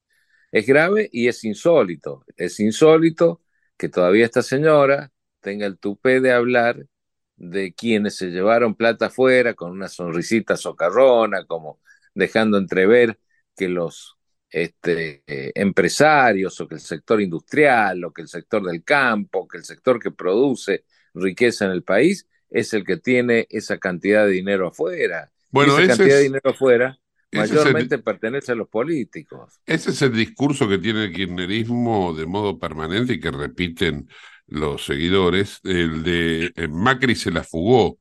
Es 0.52 0.66
grave 0.66 1.08
y 1.12 1.28
es 1.28 1.44
insólito. 1.44 2.24
Es 2.36 2.60
insólito 2.60 3.42
que 3.76 3.88
todavía 3.88 4.24
esta 4.24 4.42
señora 4.42 5.12
tenga 5.40 5.66
el 5.66 5.78
tupé 5.78 6.20
de 6.20 6.32
hablar 6.32 6.86
de 7.36 7.74
quienes 7.74 8.16
se 8.16 8.30
llevaron 8.30 8.74
plata 8.74 9.06
afuera 9.06 9.54
con 9.54 9.70
una 9.72 9.88
sonrisita 9.88 10.56
socarrona, 10.56 11.44
como 11.46 11.80
dejando 12.14 12.58
entrever 12.58 13.18
que 13.56 13.68
los 13.68 14.16
este, 14.50 15.22
empresarios 15.60 16.60
o 16.60 16.68
que 16.68 16.76
el 16.76 16.80
sector 16.80 17.20
industrial 17.20 18.04
o 18.04 18.12
que 18.12 18.22
el 18.22 18.28
sector 18.28 18.64
del 18.64 18.82
campo, 18.84 19.46
que 19.46 19.58
el 19.58 19.64
sector 19.64 20.00
que 20.00 20.10
produce 20.10 20.84
riqueza 21.14 21.66
en 21.66 21.72
el 21.72 21.82
país 21.84 22.26
es 22.50 22.72
el 22.74 22.84
que 22.84 22.96
tiene 22.96 23.46
esa 23.50 23.78
cantidad 23.78 24.24
de 24.26 24.32
dinero 24.32 24.68
afuera. 24.68 25.32
Bueno, 25.50 25.72
y 25.80 25.84
esa 25.84 25.84
cantidad 25.84 26.16
de 26.16 26.22
dinero 26.22 26.50
afuera 26.50 26.98
el- 27.32 27.32
mayormente 27.32 27.98
pertenece 27.98 28.52
a 28.52 28.54
los 28.56 28.68
políticos. 28.68 29.60
Ese 29.66 29.90
es 29.90 30.00
el 30.02 30.12
discurso 30.14 30.68
que 30.68 30.78
tiene 30.78 31.04
el 31.04 31.12
kirchnerismo 31.12 32.14
de 32.14 32.26
modo 32.26 32.58
permanente 32.58 33.14
y 33.14 33.20
que 33.20 33.30
repiten 33.30 34.08
los 34.46 34.84
seguidores, 34.86 35.60
el 35.64 36.02
de 36.02 36.52
eh, 36.56 36.68
Macri 36.68 37.14
se 37.14 37.30
la 37.30 37.44
fugó, 37.44 37.98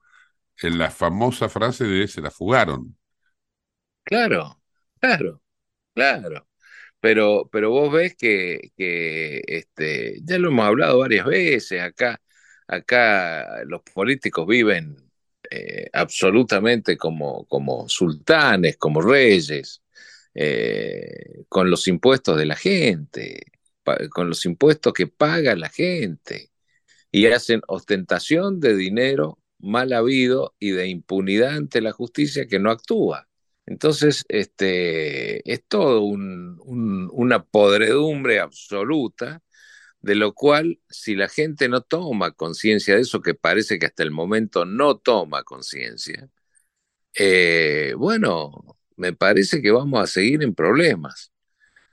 en 0.61 0.77
la 0.79 0.91
famosa 0.91 1.49
frase 1.49 1.85
de 1.85 2.07
se 2.07 2.21
la 2.21 2.31
fugaron. 2.31 2.97
Claro, 4.03 4.61
claro, 4.99 5.41
claro. 5.93 6.47
Pero, 7.01 7.49
pero 7.51 7.71
vos 7.71 7.91
ves 7.93 8.15
que, 8.17 8.71
que 8.77 9.41
este, 9.47 10.19
ya 10.23 10.39
lo 10.39 10.49
hemos 10.49 10.65
hablado 10.67 10.99
varias 10.99 11.25
veces, 11.27 11.81
acá, 11.81 12.21
acá 12.67 13.63
los 13.65 13.81
políticos 13.83 14.47
viven 14.47 14.97
eh, 15.49 15.89
absolutamente 15.93 16.97
como, 16.97 17.45
como 17.47 17.87
sultanes, 17.89 18.77
como 18.77 19.01
reyes, 19.01 19.81
eh, 20.33 21.43
con 21.49 21.69
los 21.69 21.87
impuestos 21.87 22.37
de 22.37 22.45
la 22.45 22.55
gente, 22.55 23.41
con 24.11 24.29
los 24.29 24.45
impuestos 24.45 24.93
que 24.93 25.07
paga 25.07 25.55
la 25.55 25.69
gente. 25.69 26.51
y 27.11 27.27
hacen 27.27 27.61
ostentación 27.67 28.59
de 28.59 28.75
dinero 28.75 29.39
mal 29.59 29.93
habido 29.93 30.55
y 30.59 30.71
de 30.71 30.87
impunidad 30.89 31.55
ante 31.57 31.81
la 31.81 31.91
justicia 31.91 32.47
que 32.47 32.59
no 32.59 32.71
actúa. 32.71 33.27
Entonces, 33.65 34.25
este, 34.29 35.49
es 35.51 35.63
todo 35.67 36.01
un, 36.01 36.59
una 37.11 37.43
podredumbre 37.45 38.39
absoluta, 38.39 39.41
de 40.01 40.15
lo 40.15 40.33
cual, 40.33 40.79
si 40.89 41.15
la 41.15 41.29
gente 41.29 41.69
no 41.69 41.81
toma 41.81 42.31
conciencia 42.31 42.95
de 42.95 43.01
eso, 43.01 43.21
que 43.21 43.33
parece 43.33 43.79
que 43.79 43.87
hasta 43.87 44.03
el 44.03 44.11
momento 44.11 44.65
no 44.65 44.97
toma 44.97 45.43
conciencia, 45.43 46.29
eh, 47.13 47.93
bueno, 47.97 48.77
me 48.95 49.13
parece 49.13 49.61
que 49.61 49.71
vamos 49.71 50.01
a 50.01 50.07
seguir 50.07 50.43
en 50.43 50.55
problemas, 50.55 51.31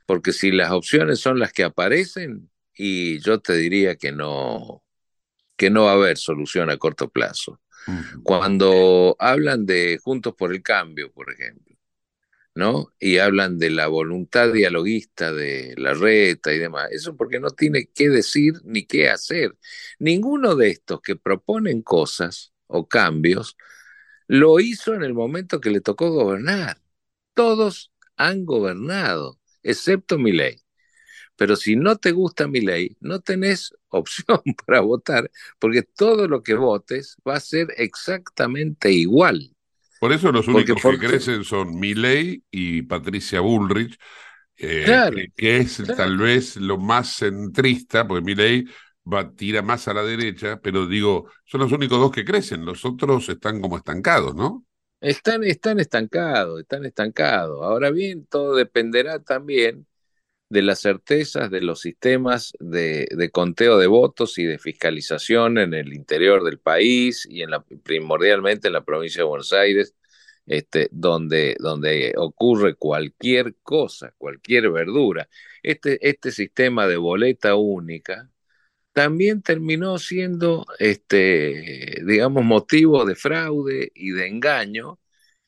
porque 0.06 0.32
si 0.32 0.50
las 0.52 0.70
opciones 0.72 1.20
son 1.20 1.38
las 1.38 1.52
que 1.52 1.64
aparecen, 1.64 2.50
y 2.76 3.20
yo 3.20 3.40
te 3.40 3.54
diría 3.54 3.96
que 3.96 4.12
no, 4.12 4.82
que 5.56 5.70
no 5.70 5.84
va 5.84 5.92
a 5.92 5.94
haber 5.94 6.18
solución 6.18 6.70
a 6.70 6.76
corto 6.78 7.08
plazo. 7.10 7.60
Cuando 8.22 9.16
hablan 9.18 9.66
de 9.66 9.98
Juntos 10.02 10.34
por 10.36 10.52
el 10.52 10.62
Cambio, 10.62 11.12
por 11.12 11.32
ejemplo, 11.32 11.73
¿no? 12.54 12.92
Y 13.00 13.18
hablan 13.18 13.58
de 13.58 13.70
la 13.70 13.88
voluntad 13.88 14.52
dialoguista 14.52 15.32
de 15.32 15.74
la 15.76 15.94
reta 15.94 16.52
y 16.52 16.58
demás, 16.58 16.88
eso 16.92 17.16
porque 17.16 17.40
no 17.40 17.50
tiene 17.50 17.86
qué 17.94 18.08
decir 18.10 18.54
ni 18.64 18.84
qué 18.86 19.10
hacer. 19.10 19.56
Ninguno 19.98 20.54
de 20.56 20.70
estos 20.70 21.00
que 21.02 21.16
proponen 21.16 21.82
cosas 21.82 22.52
o 22.66 22.88
cambios 22.88 23.56
lo 24.26 24.60
hizo 24.60 24.94
en 24.94 25.02
el 25.02 25.14
momento 25.14 25.60
que 25.60 25.70
le 25.70 25.80
tocó 25.80 26.10
gobernar. 26.10 26.80
Todos 27.34 27.92
han 28.16 28.44
gobernado, 28.46 29.40
excepto 29.62 30.18
mi 30.18 30.32
ley. 30.32 30.62
Pero 31.36 31.56
si 31.56 31.76
no 31.76 31.96
te 31.96 32.12
gusta 32.12 32.48
mi 32.48 32.60
ley, 32.60 32.96
no 33.00 33.20
tenés 33.20 33.74
opción 33.88 34.40
para 34.66 34.80
votar, 34.80 35.30
porque 35.58 35.82
todo 35.82 36.28
lo 36.28 36.42
que 36.42 36.54
votes 36.54 37.16
va 37.26 37.36
a 37.36 37.40
ser 37.40 37.68
exactamente 37.76 38.92
igual. 38.92 39.53
Por 40.04 40.12
eso 40.12 40.30
los 40.30 40.46
únicos 40.48 40.82
que 40.82 40.98
crecen 40.98 41.44
son 41.44 41.80
Milei 41.80 42.44
y 42.50 42.82
Patricia 42.82 43.40
Bullrich, 43.40 43.98
eh, 44.58 45.30
que, 45.34 45.56
es 45.56 45.82
tal 45.96 46.18
vez 46.18 46.56
lo 46.56 46.76
más 46.76 47.16
centrista, 47.16 48.06
porque 48.06 48.22
Milei 48.22 48.66
va, 49.10 49.32
tira 49.32 49.62
más 49.62 49.88
a 49.88 49.94
la 49.94 50.02
derecha, 50.02 50.60
pero 50.60 50.86
digo, 50.86 51.30
son 51.46 51.62
los 51.62 51.72
únicos 51.72 51.98
dos 51.98 52.10
que 52.10 52.22
crecen, 52.22 52.66
los 52.66 52.84
otros 52.84 53.30
están 53.30 53.62
como 53.62 53.78
estancados, 53.78 54.34
¿no? 54.34 54.66
Están, 55.00 55.42
están 55.42 55.80
estancados, 55.80 56.60
están 56.60 56.84
estancados. 56.84 57.62
Ahora 57.62 57.90
bien, 57.90 58.26
todo 58.26 58.56
dependerá 58.56 59.20
también 59.20 59.86
de 60.54 60.62
las 60.62 60.80
certezas 60.82 61.50
de 61.50 61.60
los 61.60 61.80
sistemas 61.80 62.52
de, 62.60 63.08
conteo 63.32 63.76
de 63.78 63.88
votos 63.88 64.38
y 64.38 64.44
de 64.44 64.58
fiscalización 64.60 65.58
en 65.58 65.74
el 65.74 65.92
interior 65.92 66.44
del 66.44 66.60
país 66.60 67.26
y 67.28 67.42
en 67.42 67.50
la, 67.50 67.64
primordialmente 67.64 68.68
en 68.68 68.74
la 68.74 68.84
provincia 68.84 69.22
de 69.22 69.28
Buenos 69.28 69.52
Aires, 69.52 69.96
este, 70.46 70.88
donde, 70.92 71.56
donde 71.58 72.14
ocurre 72.16 72.76
cualquier 72.76 73.56
cosa, 73.64 74.14
cualquier 74.16 74.70
verdura. 74.70 75.28
Este, 75.62 75.98
este 76.08 76.30
sistema 76.30 76.86
de 76.86 76.98
boleta 76.98 77.56
única 77.56 78.30
también 78.92 79.42
terminó 79.42 79.98
siendo, 79.98 80.66
este, 80.78 82.02
digamos, 82.06 82.44
motivo 82.44 83.04
de 83.04 83.16
fraude 83.16 83.90
y 83.94 84.12
de 84.12 84.28
engaño 84.28 85.00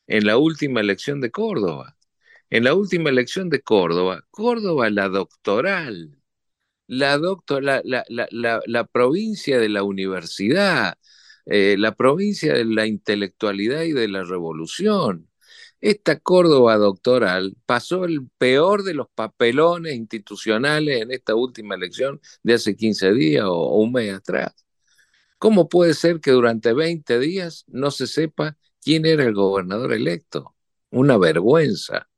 en 0.08 0.26
la 0.26 0.36
última 0.38 0.80
elección 0.80 1.20
de 1.20 1.30
Córdoba 1.30 1.95
en 2.50 2.64
la 2.64 2.74
última 2.74 3.10
elección 3.10 3.48
de 3.50 3.62
Córdoba, 3.62 4.24
Córdoba 4.30 4.90
la 4.90 5.08
doctoral, 5.08 6.18
la, 6.86 7.18
la, 7.18 7.82
la, 7.84 8.26
la, 8.30 8.60
la 8.66 8.84
provincia 8.86 9.58
de 9.58 9.68
la 9.68 9.82
universidad, 9.82 10.98
eh, 11.46 11.76
la 11.78 11.94
provincia 11.94 12.54
de 12.54 12.64
la 12.64 12.86
intelectualidad 12.86 13.82
y 13.82 13.92
de 13.92 14.08
la 14.08 14.24
revolución. 14.24 15.30
Esta 15.80 16.18
Córdoba 16.18 16.76
doctoral 16.76 17.56
pasó 17.66 18.04
el 18.04 18.28
peor 18.38 18.82
de 18.82 18.94
los 18.94 19.08
papelones 19.14 19.94
institucionales 19.94 21.02
en 21.02 21.12
esta 21.12 21.34
última 21.34 21.74
elección 21.74 22.20
de 22.42 22.54
hace 22.54 22.76
15 22.76 23.12
días 23.12 23.44
o, 23.46 23.76
un 23.76 23.92
mes 23.92 24.12
atrás. 24.14 24.54
¿Cómo 25.38 25.68
puede 25.68 25.94
ser 25.94 26.20
que 26.20 26.32
durante 26.32 26.72
20 26.72 27.18
días 27.20 27.64
no 27.68 27.90
se 27.90 28.06
sepa 28.06 28.56
quién 28.82 29.06
era 29.06 29.24
el 29.24 29.34
gobernador 29.34 29.92
electo? 29.92 30.56
Una 30.90 31.18
vergüenza. 31.18 32.08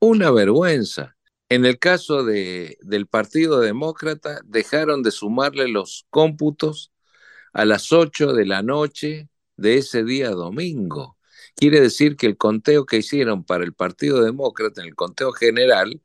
Una 0.00 0.30
vergüenza. 0.30 1.16
En 1.48 1.64
el 1.64 1.78
caso 1.78 2.24
de, 2.24 2.78
del 2.82 3.06
Partido 3.06 3.60
Demócrata, 3.60 4.40
dejaron 4.44 5.02
de 5.02 5.10
sumarle 5.10 5.68
los 5.68 6.06
cómputos 6.10 6.92
a 7.52 7.64
las 7.64 7.92
8 7.92 8.32
de 8.32 8.46
la 8.46 8.62
noche 8.62 9.28
de 9.56 9.78
ese 9.78 10.04
día 10.04 10.30
domingo. 10.30 11.18
Quiere 11.56 11.80
decir 11.80 12.16
que 12.16 12.26
el 12.26 12.36
conteo 12.36 12.86
que 12.86 12.98
hicieron 12.98 13.44
para 13.44 13.64
el 13.64 13.74
Partido 13.74 14.22
Demócrata, 14.22 14.80
en 14.80 14.88
el 14.88 14.94
conteo 14.94 15.32
general, 15.32 16.00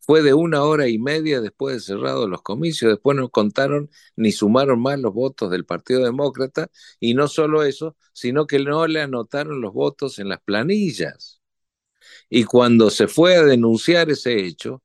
fue 0.00 0.22
de 0.22 0.34
una 0.34 0.62
hora 0.64 0.88
y 0.88 0.98
media 0.98 1.40
después 1.40 1.74
de 1.76 1.80
cerrados 1.80 2.28
los 2.28 2.42
comicios. 2.42 2.92
Después 2.92 3.16
no 3.16 3.30
contaron 3.30 3.90
ni 4.16 4.32
sumaron 4.32 4.80
más 4.80 4.98
los 5.00 5.14
votos 5.14 5.50
del 5.50 5.64
Partido 5.64 6.04
Demócrata. 6.04 6.70
Y 7.00 7.14
no 7.14 7.28
solo 7.28 7.62
eso, 7.64 7.96
sino 8.12 8.46
que 8.46 8.58
no 8.58 8.86
le 8.86 9.00
anotaron 9.00 9.60
los 9.60 9.72
votos 9.72 10.18
en 10.18 10.28
las 10.28 10.40
planillas. 10.42 11.33
Y 12.36 12.42
cuando 12.42 12.90
se 12.90 13.06
fue 13.06 13.36
a 13.36 13.44
denunciar 13.44 14.10
ese 14.10 14.44
hecho, 14.44 14.82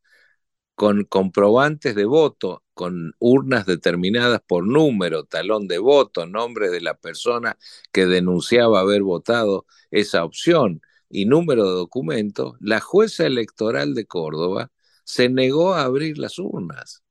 con 0.75 1.03
comprobantes 1.03 1.95
de 1.95 2.05
voto, 2.05 2.63
con 2.75 3.15
urnas 3.17 3.65
determinadas 3.65 4.39
por 4.45 4.67
número, 4.67 5.23
talón 5.23 5.67
de 5.67 5.79
voto, 5.79 6.27
nombre 6.27 6.69
de 6.69 6.79
la 6.79 6.93
persona 6.93 7.57
que 7.91 8.05
denunciaba 8.05 8.81
haber 8.81 9.01
votado 9.01 9.65
esa 9.89 10.25
opción 10.25 10.83
y 11.09 11.25
número 11.25 11.65
de 11.65 11.71
documento, 11.71 12.55
la 12.59 12.81
jueza 12.81 13.25
electoral 13.25 13.95
de 13.95 14.05
Córdoba 14.05 14.69
se 15.03 15.27
negó 15.27 15.73
a 15.73 15.85
abrir 15.85 16.19
las 16.19 16.37
urnas. 16.37 17.01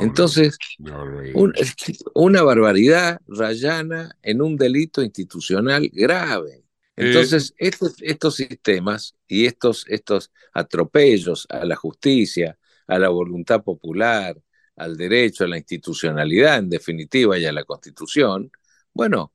Entonces, 0.00 0.56
una 2.14 2.42
barbaridad 2.42 3.20
rayana 3.26 4.16
en 4.22 4.40
un 4.40 4.56
delito 4.56 5.02
institucional 5.02 5.90
grave. 5.92 6.64
Entonces, 6.98 7.54
estos, 7.58 8.34
sistemas 8.34 9.14
y 9.28 9.46
estos, 9.46 9.84
estos 9.88 10.32
atropellos 10.52 11.46
a 11.48 11.64
la 11.64 11.76
justicia, 11.76 12.58
a 12.88 12.98
la 12.98 13.08
voluntad 13.08 13.62
popular, 13.62 14.36
al 14.74 14.96
derecho, 14.96 15.44
a 15.44 15.48
la 15.48 15.58
institucionalidad, 15.58 16.58
en 16.58 16.70
definitiva, 16.70 17.38
y 17.38 17.46
a 17.46 17.52
la 17.52 17.64
constitución, 17.64 18.50
bueno, 18.92 19.32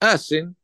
hacen 0.00 0.56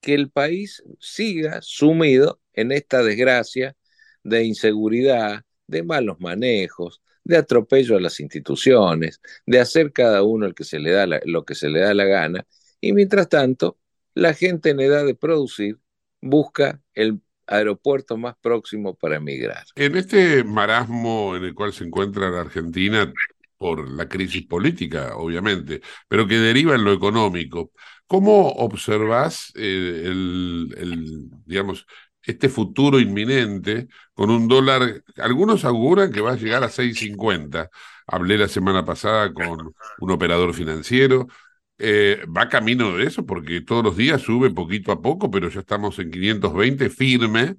que 0.00 0.14
el 0.14 0.30
país 0.30 0.82
siga 1.00 1.60
sumido 1.62 2.40
en 2.52 2.72
esta 2.72 3.02
desgracia 3.02 3.76
de 4.22 4.44
inseguridad, 4.44 5.44
de 5.66 5.82
malos 5.82 6.20
manejos, 6.20 7.02
de 7.24 7.36
atropello 7.36 7.96
a 7.96 8.00
las 8.00 8.20
instituciones, 8.20 9.20
de 9.46 9.60
hacer 9.60 9.92
cada 9.92 10.22
uno 10.22 10.46
el 10.46 10.54
que 10.54 10.64
se 10.64 10.78
le 10.78 10.92
da 10.92 11.06
lo 11.24 11.44
que 11.44 11.54
se 11.54 11.68
le 11.70 11.80
da 11.80 11.94
la 11.94 12.04
gana, 12.04 12.46
y 12.80 12.92
mientras 12.92 13.28
tanto, 13.28 13.78
la 14.14 14.34
gente 14.34 14.70
en 14.70 14.80
edad 14.80 15.04
de 15.04 15.14
producir 15.14 15.78
busca 16.20 16.80
el 16.94 17.20
aeropuerto 17.46 18.16
más 18.16 18.36
próximo 18.40 18.94
para 18.94 19.16
emigrar. 19.16 19.64
En 19.76 19.96
este 19.96 20.44
marasmo 20.44 21.36
en 21.36 21.44
el 21.44 21.54
cual 21.54 21.72
se 21.72 21.84
encuentra 21.84 22.30
la 22.30 22.40
Argentina 22.40 23.12
por 23.58 23.88
la 23.88 24.08
crisis 24.08 24.46
política, 24.46 25.16
obviamente, 25.16 25.80
pero 26.08 26.26
que 26.26 26.38
deriva 26.38 26.74
en 26.74 26.84
lo 26.84 26.92
económico, 26.92 27.72
¿cómo 28.06 28.48
observas 28.48 29.52
eh, 29.54 30.02
el, 30.06 31.28
digamos, 31.46 31.86
este 32.24 32.48
futuro 32.48 33.00
inminente 33.00 33.88
con 34.14 34.30
un 34.30 34.48
dólar, 34.48 35.02
algunos 35.18 35.64
auguran 35.64 36.12
que 36.12 36.20
va 36.20 36.32
a 36.32 36.36
llegar 36.36 36.62
a 36.64 36.70
6.50. 36.70 37.68
Hablé 38.06 38.38
la 38.38 38.48
semana 38.48 38.84
pasada 38.84 39.32
con 39.32 39.74
un 39.98 40.10
operador 40.10 40.54
financiero, 40.54 41.26
eh, 41.78 42.24
va 42.26 42.48
camino 42.48 42.96
de 42.96 43.04
eso 43.04 43.26
porque 43.26 43.60
todos 43.60 43.84
los 43.84 43.96
días 43.96 44.20
sube 44.20 44.50
poquito 44.50 44.92
a 44.92 45.00
poco, 45.02 45.30
pero 45.30 45.48
ya 45.48 45.60
estamos 45.60 45.98
en 45.98 46.10
520 46.10 46.90
firme 46.90 47.56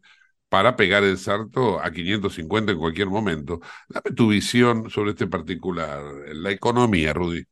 para 0.50 0.76
pegar 0.76 1.04
el 1.04 1.18
salto 1.18 1.80
a 1.80 1.92
550 1.92 2.74
en 2.74 2.78
cualquier 2.78 3.08
momento. 3.08 3.60
Dame 3.90 4.16
tu 4.16 4.30
visión 4.30 4.90
sobre 4.90 5.12
este 5.12 5.28
particular, 5.28 6.02
la 6.34 6.52
economía, 6.52 7.12
Rudy. 7.12 7.44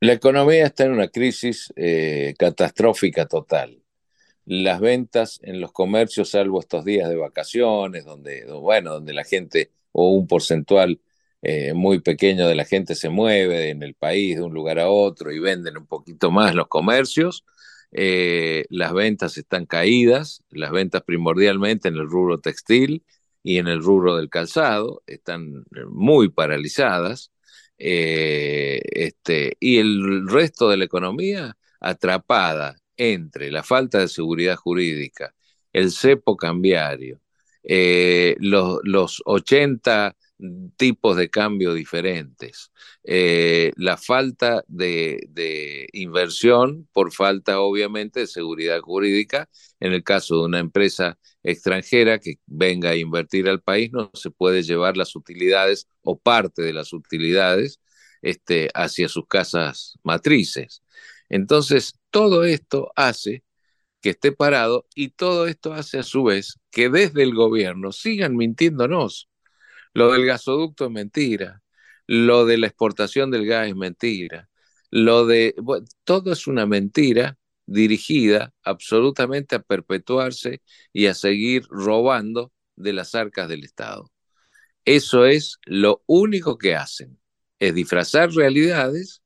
La 0.00 0.12
economía 0.12 0.66
está 0.66 0.84
en 0.84 0.92
una 0.92 1.08
crisis 1.08 1.72
eh, 1.74 2.34
catastrófica 2.38 3.26
total. 3.26 3.82
Las 4.44 4.78
ventas 4.78 5.40
en 5.42 5.60
los 5.60 5.72
comercios, 5.72 6.30
salvo 6.30 6.60
estos 6.60 6.84
días 6.84 7.08
de 7.08 7.16
vacaciones, 7.16 8.04
donde, 8.04 8.44
bueno, 8.44 8.92
donde 8.92 9.12
la 9.12 9.24
gente 9.24 9.72
o 9.90 10.10
un 10.10 10.28
porcentual 10.28 11.00
eh, 11.42 11.74
muy 11.74 12.00
pequeño 12.00 12.48
de 12.48 12.54
la 12.54 12.64
gente 12.64 12.94
se 12.94 13.08
mueve 13.08 13.70
en 13.70 13.82
el 13.82 13.94
país 13.94 14.36
de 14.36 14.42
un 14.42 14.54
lugar 14.54 14.78
a 14.78 14.88
otro 14.88 15.32
y 15.32 15.38
venden 15.38 15.76
un 15.76 15.86
poquito 15.86 16.30
más 16.30 16.54
los 16.54 16.68
comercios. 16.68 17.44
Eh, 17.92 18.64
las 18.70 18.92
ventas 18.92 19.38
están 19.38 19.66
caídas, 19.66 20.42
las 20.50 20.70
ventas 20.72 21.02
primordialmente 21.02 21.88
en 21.88 21.96
el 21.96 22.08
rubro 22.08 22.40
textil 22.40 23.04
y 23.42 23.58
en 23.58 23.68
el 23.68 23.82
rubro 23.82 24.16
del 24.16 24.28
calzado 24.30 25.02
están 25.06 25.64
eh, 25.76 25.84
muy 25.88 26.30
paralizadas. 26.30 27.32
este, 27.78 29.56
y 29.60 29.78
el 29.78 30.26
resto 30.28 30.70
de 30.70 30.78
la 30.78 30.84
economía 30.86 31.56
atrapada 31.80 32.76
entre 32.96 33.50
la 33.50 33.62
falta 33.62 33.98
de 34.00 34.08
seguridad 34.08 34.56
jurídica, 34.56 35.34
el 35.72 35.92
cepo 35.92 36.36
cambiario, 36.36 37.20
los, 38.40 38.80
los 38.84 39.22
80 39.26 40.16
tipos 40.76 41.16
de 41.16 41.30
cambio 41.30 41.72
diferentes, 41.74 42.70
eh, 43.04 43.72
la 43.76 43.96
falta 43.96 44.64
de, 44.68 45.26
de, 45.30 45.88
inversión 45.92 46.88
por 46.92 47.12
falta 47.12 47.60
obviamente 47.60 48.20
de 48.20 48.26
seguridad 48.26 48.80
jurídica, 48.80 49.48
en 49.80 49.92
el 49.92 50.04
caso 50.04 50.36
de 50.36 50.44
una 50.46 50.58
empresa 50.58 51.18
extranjera 51.42 52.18
que 52.18 52.34
venga 52.46 52.90
a 52.90 52.96
invertir 52.96 53.48
al 53.48 53.62
país, 53.62 53.90
no 53.92 54.10
se 54.14 54.30
puede 54.30 54.62
llevar 54.62 54.96
las 54.96 55.16
utilidades 55.16 55.88
o 56.02 56.18
parte 56.18 56.62
de 56.62 56.72
las 56.72 56.92
utilidades 56.92 57.80
este, 58.22 58.68
hacia 58.74 59.08
sus 59.08 59.26
casas 59.26 59.98
matrices. 60.02 60.82
Entonces, 61.28 61.94
todo 62.10 62.44
esto 62.44 62.92
hace 62.96 63.44
que 64.00 64.10
esté 64.10 64.32
parado 64.32 64.86
y 64.94 65.10
todo 65.10 65.46
esto 65.46 65.72
hace 65.72 65.98
a 65.98 66.02
su 66.02 66.24
vez 66.24 66.58
que 66.70 66.88
desde 66.88 67.22
el 67.22 67.34
gobierno 67.34 67.92
sigan 67.92 68.36
mintiéndonos. 68.36 69.28
Lo 69.96 70.12
del 70.12 70.26
gasoducto 70.26 70.84
es 70.84 70.90
mentira, 70.90 71.62
lo 72.06 72.44
de 72.44 72.58
la 72.58 72.66
exportación 72.66 73.30
del 73.30 73.46
gas 73.46 73.68
es 73.68 73.76
mentira, 73.76 74.50
lo 74.90 75.24
de 75.24 75.54
todo 76.04 76.32
es 76.32 76.46
una 76.46 76.66
mentira 76.66 77.38
dirigida 77.64 78.52
absolutamente 78.62 79.54
a 79.56 79.62
perpetuarse 79.62 80.60
y 80.92 81.06
a 81.06 81.14
seguir 81.14 81.64
robando 81.70 82.52
de 82.76 82.92
las 82.92 83.14
arcas 83.14 83.48
del 83.48 83.64
Estado. 83.64 84.12
Eso 84.84 85.24
es 85.24 85.60
lo 85.64 86.02
único 86.04 86.58
que 86.58 86.74
hacen, 86.76 87.18
es 87.58 87.74
disfrazar 87.74 88.30
realidades 88.32 89.22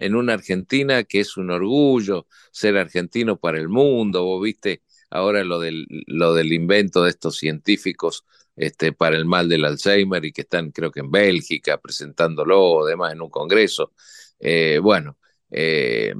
en 0.00 0.16
una 0.16 0.32
Argentina 0.32 1.04
que 1.04 1.20
es 1.20 1.36
un 1.36 1.52
orgullo 1.52 2.26
ser 2.50 2.76
argentino 2.76 3.38
para 3.38 3.58
el 3.58 3.68
mundo. 3.68 4.24
Vos 4.24 4.42
viste 4.42 4.82
ahora 5.10 5.44
lo 5.44 5.60
lo 6.08 6.34
del 6.34 6.52
invento 6.52 7.04
de 7.04 7.10
estos 7.10 7.36
científicos 7.36 8.24
este, 8.56 8.92
para 8.92 9.16
el 9.16 9.24
mal 9.24 9.48
del 9.48 9.64
Alzheimer 9.64 10.24
y 10.24 10.32
que 10.32 10.42
están 10.42 10.70
creo 10.70 10.90
que 10.90 11.00
en 11.00 11.10
Bélgica 11.10 11.78
presentándolo, 11.78 12.84
además 12.86 13.12
en 13.12 13.22
un 13.22 13.30
congreso. 13.30 13.92
Eh, 14.38 14.78
bueno, 14.82 15.18
eh, 15.50 16.14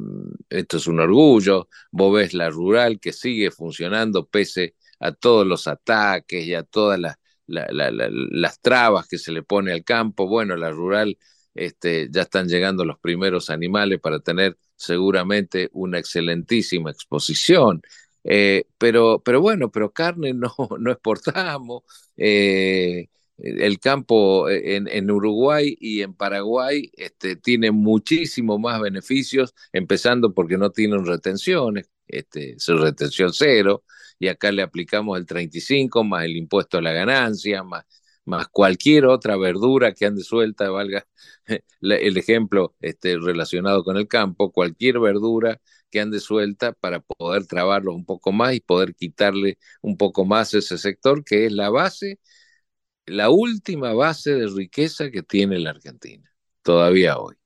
esto 0.49 0.77
es 0.77 0.87
un 0.87 1.01
orgullo. 1.01 1.69
Vos 1.91 2.15
ves 2.15 2.35
la 2.35 2.51
rural 2.51 3.01
que 3.01 3.13
sigue 3.13 3.51
funcionando 3.51 4.27
pese 4.27 4.75
a 5.01 5.13
todos 5.13 5.47
los 5.47 5.67
ataques 5.67 6.45
y 6.47 6.55
a 6.55 6.63
todas 6.63 6.99
las, 6.99 7.17
la, 7.47 7.67
la, 7.71 7.91
la, 7.91 8.09
las 8.11 8.61
trabas 8.61 9.09
que 9.09 9.19
se 9.19 9.33
le 9.33 9.43
pone 9.43 9.73
al 9.73 9.85
campo. 9.85 10.29
Bueno, 10.29 10.57
la 10.57 10.71
rural 10.71 11.19
este, 11.55 12.09
ya 12.11 12.23
están 12.23 12.49
llegando 12.49 12.85
los 12.85 12.99
primeros 12.99 13.51
animales 13.51 14.01
para 14.01 14.21
tener 14.21 14.57
seguramente 14.77 15.69
una 15.73 15.99
excelentísima 15.99 16.91
exposición. 16.91 17.83
Eh, 18.25 18.65
pero, 18.79 19.23
pero 19.25 19.41
bueno, 19.41 19.71
pero 19.71 19.93
carne 19.93 20.33
no, 20.35 20.55
no 20.79 20.93
exportamos. 20.93 21.83
Eh, 22.17 23.09
el 23.39 23.81
campo 23.81 24.49
en, 24.51 24.87
en, 24.89 25.11
Uruguay 25.11 25.77
y 25.81 26.03
en 26.03 26.15
Paraguay 26.15 26.93
este, 26.97 27.35
tiene 27.37 27.73
muchísimo 27.73 28.59
más 28.59 28.81
beneficios, 28.81 29.55
empezando 29.73 30.33
porque 30.35 30.59
no 30.59 30.71
tienen 30.71 31.05
retenciones, 31.05 31.91
este, 32.07 32.55
su 32.59 32.77
retención 32.77 33.33
cero, 33.33 33.85
y 34.19 34.29
acá 34.29 34.53
le 34.53 34.63
aplicamos 34.63 35.19
el 35.19 35.27
35 35.27 36.05
más 36.05 36.25
el 36.25 36.37
impuesto 36.37 36.79
a 36.79 36.83
la 36.83 36.93
ganancia, 36.93 37.65
más 37.65 37.85
más 38.25 38.49
cualquier 38.49 39.07
otra 39.07 39.37
verdura 39.37 39.93
que 39.95 40.07
ande 40.07 40.23
suelta, 40.23 40.71
valga 40.71 41.07
el 41.81 42.17
ejemplo 42.17 42.75
este, 42.81 43.19
relacionado 43.19 43.85
con 43.85 43.97
el 43.97 44.09
campo, 44.09 44.53
cualquier 44.53 45.01
verdura 45.01 45.61
que 45.93 46.01
ande 46.01 46.21
suelta 46.21 46.73
para 46.75 47.01
poder 47.01 47.47
trabarlos 47.47 47.95
un 47.97 48.07
poco 48.07 48.33
más 48.33 48.55
y 48.55 48.61
poder 48.61 48.97
quitarle 48.97 49.59
un 49.83 49.99
poco 49.99 50.25
más 50.27 50.55
ese 50.55 50.79
sector 50.79 51.25
que 51.25 51.47
es 51.47 51.53
la 51.53 51.71
base, 51.71 52.21
la 53.07 53.31
última 53.31 53.95
base 53.95 54.35
de 54.35 54.49
riqueza 54.49 55.11
que 55.11 55.23
tiene 55.23 55.59
la 55.59 55.71
Argentina, 55.71 56.33
todavía 56.63 57.19
hoy. 57.19 57.37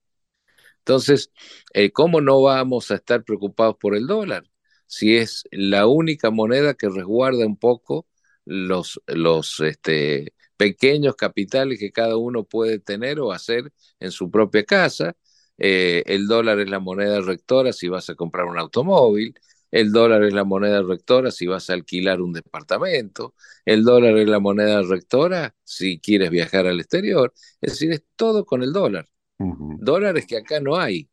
Entonces, 0.81 1.33
eh, 1.75 1.91
¿cómo 1.93 2.21
no 2.21 2.43
vamos 2.43 2.91
a 2.91 2.97
estar 2.97 3.25
preocupados 3.25 3.77
por 3.79 3.97
el 3.97 4.07
dólar? 4.07 4.45
Si 4.87 5.17
es 5.17 5.45
la 5.51 5.87
única 5.87 6.31
moneda 6.31 6.75
que 6.75 6.89
resguarda 6.89 7.47
un 7.47 7.57
poco 7.59 8.07
los, 8.45 9.01
los, 9.07 9.61
este, 9.61 10.33
pequeños 10.57 11.17
capitales 11.17 11.79
que 11.79 11.93
cada 11.93 12.17
uno 12.17 12.45
puede 12.45 12.79
tener 12.79 13.21
o 13.21 13.33
hacer 13.33 13.73
en 14.01 14.11
su 14.11 14.31
propia 14.31 14.65
casa. 14.65 15.17
Eh, 15.59 16.03
el 16.07 16.27
dólar 16.27 16.61
es 16.61 16.69
la 16.71 16.81
moneda 16.81 17.21
rectora 17.21 17.73
si 17.73 17.89
vas 17.89 18.11
a 18.11 18.15
comprar 18.15 18.47
un 18.47 18.59
automóvil. 18.59 19.35
El 19.71 19.93
dólar 19.93 20.23
es 20.25 20.33
la 20.33 20.45
moneda 20.45 20.83
rectora 20.83 21.31
si 21.31 21.47
vas 21.47 21.71
a 21.71 21.75
alquilar 21.75 22.21
un 22.21 22.33
departamento. 22.33 23.35
El 23.65 23.85
dólar 23.85 24.17
es 24.19 24.29
la 24.29 24.39
moneda 24.39 24.83
rectora 24.83 25.55
si 25.65 25.99
quieres 25.99 26.31
viajar 26.31 26.67
al 26.67 26.81
exterior. 26.81 27.33
Es 27.61 27.73
decir, 27.73 27.93
es 27.93 28.05
todo 28.17 28.45
con 28.45 28.63
el 28.63 28.73
dólar. 28.73 29.09
Uh 29.39 29.55
-huh. 29.55 29.77
Dólares 29.81 30.27
que 30.27 30.37
acá 30.39 30.61
no 30.61 30.77
hay. 30.77 31.09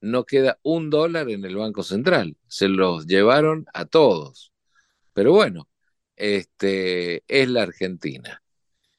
No 0.00 0.24
queda 0.24 0.58
un 0.62 0.90
dólar 0.90 1.28
en 1.30 1.44
el 1.44 1.56
Banco 1.56 1.82
Central. 1.82 2.36
Se 2.46 2.68
los 2.68 3.06
llevaron 3.06 3.66
a 3.74 3.84
todos. 3.86 4.52
Pero 5.12 5.32
bueno, 5.32 5.68
este, 6.16 7.24
es 7.26 7.48
la 7.48 7.62
Argentina. 7.62 8.42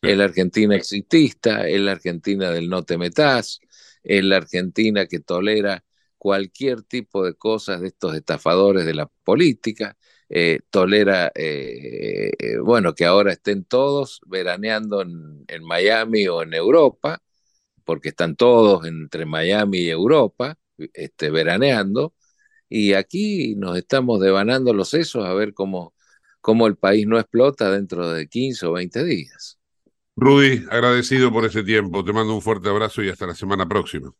Es 0.01 0.17
la 0.17 0.25
Argentina 0.25 0.75
exitista, 0.75 1.67
es 1.67 1.79
la 1.81 1.93
Argentina 1.93 2.51
del 2.51 2.69
no 2.69 2.83
te 2.83 2.97
metas, 2.97 3.59
es 4.03 4.23
la 4.23 4.37
Argentina 4.37 5.05
que 5.07 5.19
tolera 5.19 5.83
cualquier 6.17 6.83
tipo 6.83 7.23
de 7.25 7.35
cosas 7.35 7.81
de 7.81 7.87
estos 7.87 8.15
estafadores 8.15 8.85
de 8.85 8.93
la 8.93 9.07
política, 9.23 9.97
eh, 10.29 10.59
tolera, 10.69 11.31
eh, 11.35 12.31
bueno, 12.63 12.93
que 12.93 13.05
ahora 13.05 13.33
estén 13.33 13.63
todos 13.65 14.21
veraneando 14.27 15.01
en, 15.01 15.63
Miami 15.63 16.27
o 16.27 16.43
en 16.43 16.53
Europa, 16.53 17.21
porque 17.85 18.09
están 18.09 18.35
todos 18.35 18.85
entre 18.87 19.25
Miami 19.25 19.79
y 19.79 19.89
Europa, 19.89 20.57
este, 20.93 21.31
veraneando, 21.31 22.13
y 22.69 22.93
aquí 22.93 23.55
nos 23.55 23.77
estamos 23.77 24.21
devanando 24.21 24.73
los 24.73 24.89
sesos 24.89 25.25
a 25.25 25.33
ver 25.33 25.53
cómo, 25.53 25.95
cómo 26.41 26.67
el 26.67 26.77
país 26.77 27.07
no 27.07 27.19
explota 27.19 27.71
dentro 27.71 28.09
de 28.11 28.27
15 28.29 28.67
o 28.67 28.73
20 28.73 29.03
días. 29.05 29.58
Rudy, 30.19 30.65
agradecido 30.69 31.31
por 31.31 31.45
ese 31.45 31.63
tiempo. 31.63 32.03
Te 32.03 32.11
mando 32.11 32.35
un 32.35 32.41
fuerte 32.41 32.69
abrazo 32.69 33.01
y 33.01 33.09
hasta 33.09 33.25
la 33.25 33.35
semana 33.35 33.67
próxima. 33.67 34.11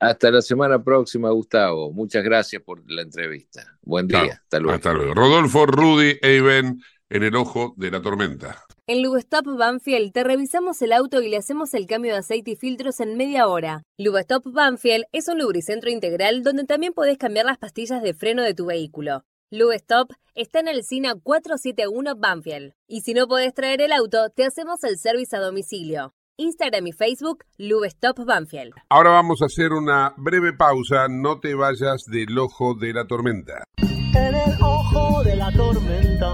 Hasta 0.00 0.30
la 0.30 0.42
semana 0.42 0.82
próxima, 0.82 1.30
Gustavo. 1.30 1.92
Muchas 1.92 2.24
gracias 2.24 2.62
por 2.62 2.82
la 2.90 3.02
entrevista. 3.02 3.78
Buen 3.82 4.08
día. 4.08 4.40
Hasta 4.42 4.58
luego. 4.58 4.74
Hasta 4.74 4.92
luego. 4.92 5.14
Rodolfo, 5.14 5.66
Rudy 5.66 6.18
e 6.20 6.36
Iben 6.36 6.80
en 7.10 7.22
el 7.22 7.36
ojo 7.36 7.74
de 7.76 7.90
la 7.90 8.00
tormenta. 8.00 8.64
En 8.86 9.02
Lubestop 9.02 9.46
Banfield 9.46 10.12
te 10.12 10.24
revisamos 10.24 10.82
el 10.82 10.92
auto 10.92 11.22
y 11.22 11.28
le 11.28 11.36
hacemos 11.36 11.72
el 11.74 11.86
cambio 11.86 12.12
de 12.12 12.18
aceite 12.18 12.50
y 12.50 12.56
filtros 12.56 13.00
en 13.00 13.16
media 13.16 13.46
hora. 13.46 13.82
Lubestop 13.98 14.44
Banfield 14.46 15.04
es 15.12 15.28
un 15.28 15.38
lubricentro 15.38 15.90
integral 15.90 16.42
donde 16.42 16.64
también 16.64 16.92
podés 16.92 17.16
cambiar 17.16 17.46
las 17.46 17.58
pastillas 17.58 18.02
de 18.02 18.14
freno 18.14 18.42
de 18.42 18.54
tu 18.54 18.66
vehículo. 18.66 19.24
Lubestop 19.50 20.10
está 20.34 20.60
en 20.60 20.68
el 20.68 20.82
SINA 20.82 21.14
471 21.22 22.16
Banfield. 22.16 22.72
Y 22.86 23.02
si 23.02 23.14
no 23.14 23.26
podés 23.26 23.54
traer 23.54 23.80
el 23.80 23.92
auto, 23.92 24.30
te 24.30 24.44
hacemos 24.44 24.82
el 24.84 24.98
servicio 24.98 25.38
a 25.38 25.42
domicilio. 25.42 26.14
Instagram 26.36 26.88
y 26.88 26.92
Facebook, 26.92 27.44
Lubestop 27.58 28.24
Banfield. 28.24 28.72
Ahora 28.88 29.10
vamos 29.10 29.40
a 29.42 29.46
hacer 29.46 29.72
una 29.72 30.14
breve 30.16 30.52
pausa. 30.52 31.06
No 31.08 31.38
te 31.38 31.54
vayas 31.54 32.04
del 32.06 32.36
ojo 32.38 32.74
de 32.74 32.92
la 32.92 33.06
tormenta. 33.06 33.64
En 33.78 34.34
el 34.34 34.62
ojo 34.62 35.22
de 35.22 35.36
la 35.36 35.52
tormenta 35.52 36.32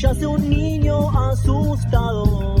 yace 0.00 0.26
un 0.26 0.48
niño 0.48 1.10
asustado. 1.10 2.60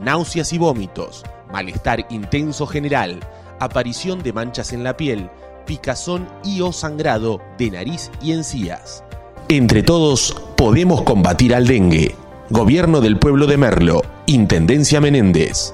náuseas 0.00 0.52
y 0.52 0.58
vómitos, 0.58 1.24
malestar 1.52 2.06
intenso 2.10 2.66
general, 2.66 3.20
aparición 3.60 4.22
de 4.22 4.32
manchas 4.32 4.72
en 4.72 4.84
la 4.84 4.96
piel, 4.96 5.30
picazón 5.66 6.28
y 6.44 6.60
o 6.60 6.72
sangrado 6.72 7.40
de 7.58 7.70
nariz 7.70 8.10
y 8.22 8.32
encías. 8.32 9.04
Entre 9.48 9.82
todos 9.82 10.34
podemos 10.56 11.02
combatir 11.02 11.54
al 11.54 11.66
dengue. 11.66 12.14
Gobierno 12.50 13.00
del 13.00 13.18
Pueblo 13.18 13.46
de 13.46 13.56
Merlo, 13.56 14.02
Intendencia 14.26 15.00
Menéndez. 15.00 15.72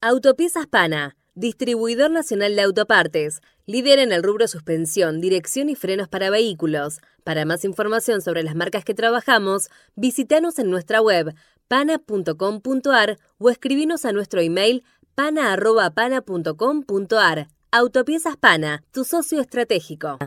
Autopiezas 0.00 0.66
Pana, 0.66 1.16
distribuidor 1.34 2.10
nacional 2.10 2.56
de 2.56 2.62
autopartes, 2.62 3.40
líder 3.66 4.00
en 4.00 4.12
el 4.12 4.22
rubro 4.22 4.48
suspensión, 4.48 5.20
dirección 5.20 5.68
y 5.68 5.76
frenos 5.76 6.08
para 6.08 6.28
vehículos. 6.28 7.00
Para 7.24 7.44
más 7.44 7.64
información 7.64 8.20
sobre 8.20 8.42
las 8.42 8.56
marcas 8.56 8.84
que 8.84 8.94
trabajamos, 8.94 9.68
visítanos 9.94 10.58
en 10.58 10.70
nuestra 10.70 11.00
web 11.00 11.32
pana.com.ar 11.68 13.18
o 13.38 13.50
escribinos 13.50 14.04
a 14.04 14.10
nuestro 14.12 14.40
email 14.40 14.82
pana.pana.com.ar. 15.14 17.46
Autopiezas 17.70 18.36
Pana, 18.36 18.82
tu 18.92 19.04
socio 19.04 19.40
estratégico. 19.40 20.18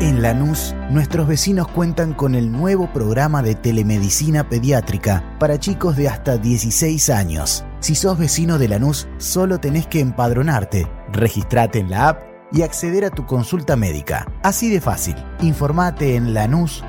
En 0.00 0.20
Lanús, 0.20 0.74
nuestros 0.90 1.28
vecinos 1.28 1.68
cuentan 1.68 2.12
con 2.14 2.34
el 2.34 2.50
nuevo 2.50 2.92
programa 2.92 3.40
de 3.42 3.54
telemedicina 3.54 4.48
pediátrica 4.48 5.36
para 5.38 5.60
chicos 5.60 5.96
de 5.96 6.08
hasta 6.08 6.38
16 6.38 7.08
años. 7.10 7.64
Si 7.78 7.94
sos 7.94 8.18
vecino 8.18 8.58
de 8.58 8.66
Lanús, 8.66 9.06
solo 9.18 9.60
tenés 9.60 9.86
que 9.86 10.00
empadronarte, 10.00 10.90
registrate 11.12 11.78
en 11.78 11.90
la 11.90 12.08
app 12.08 12.31
y 12.52 12.62
acceder 12.62 13.04
a 13.04 13.10
tu 13.10 13.26
consulta 13.26 13.76
médica. 13.76 14.26
Así 14.42 14.70
de 14.70 14.80
fácil. 14.80 15.16
Informate 15.40 16.16
en 16.16 16.34
lanús.gov.ar 16.34 16.86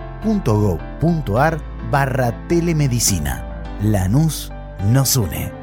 barra 1.91 2.47
telemedicina. 2.47 3.63
Lanús 3.81 4.51
nos 4.85 5.15
une. 5.15 5.62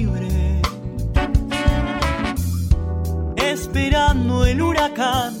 esperando 3.81 4.45
el 4.45 4.61
huracán. 4.61 5.40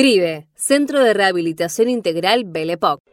CRIBE, 0.01 0.47
Centro 0.55 1.03
de 1.03 1.13
Rehabilitación 1.13 1.87
Integral 1.87 2.45
Belepoc. 2.47 3.03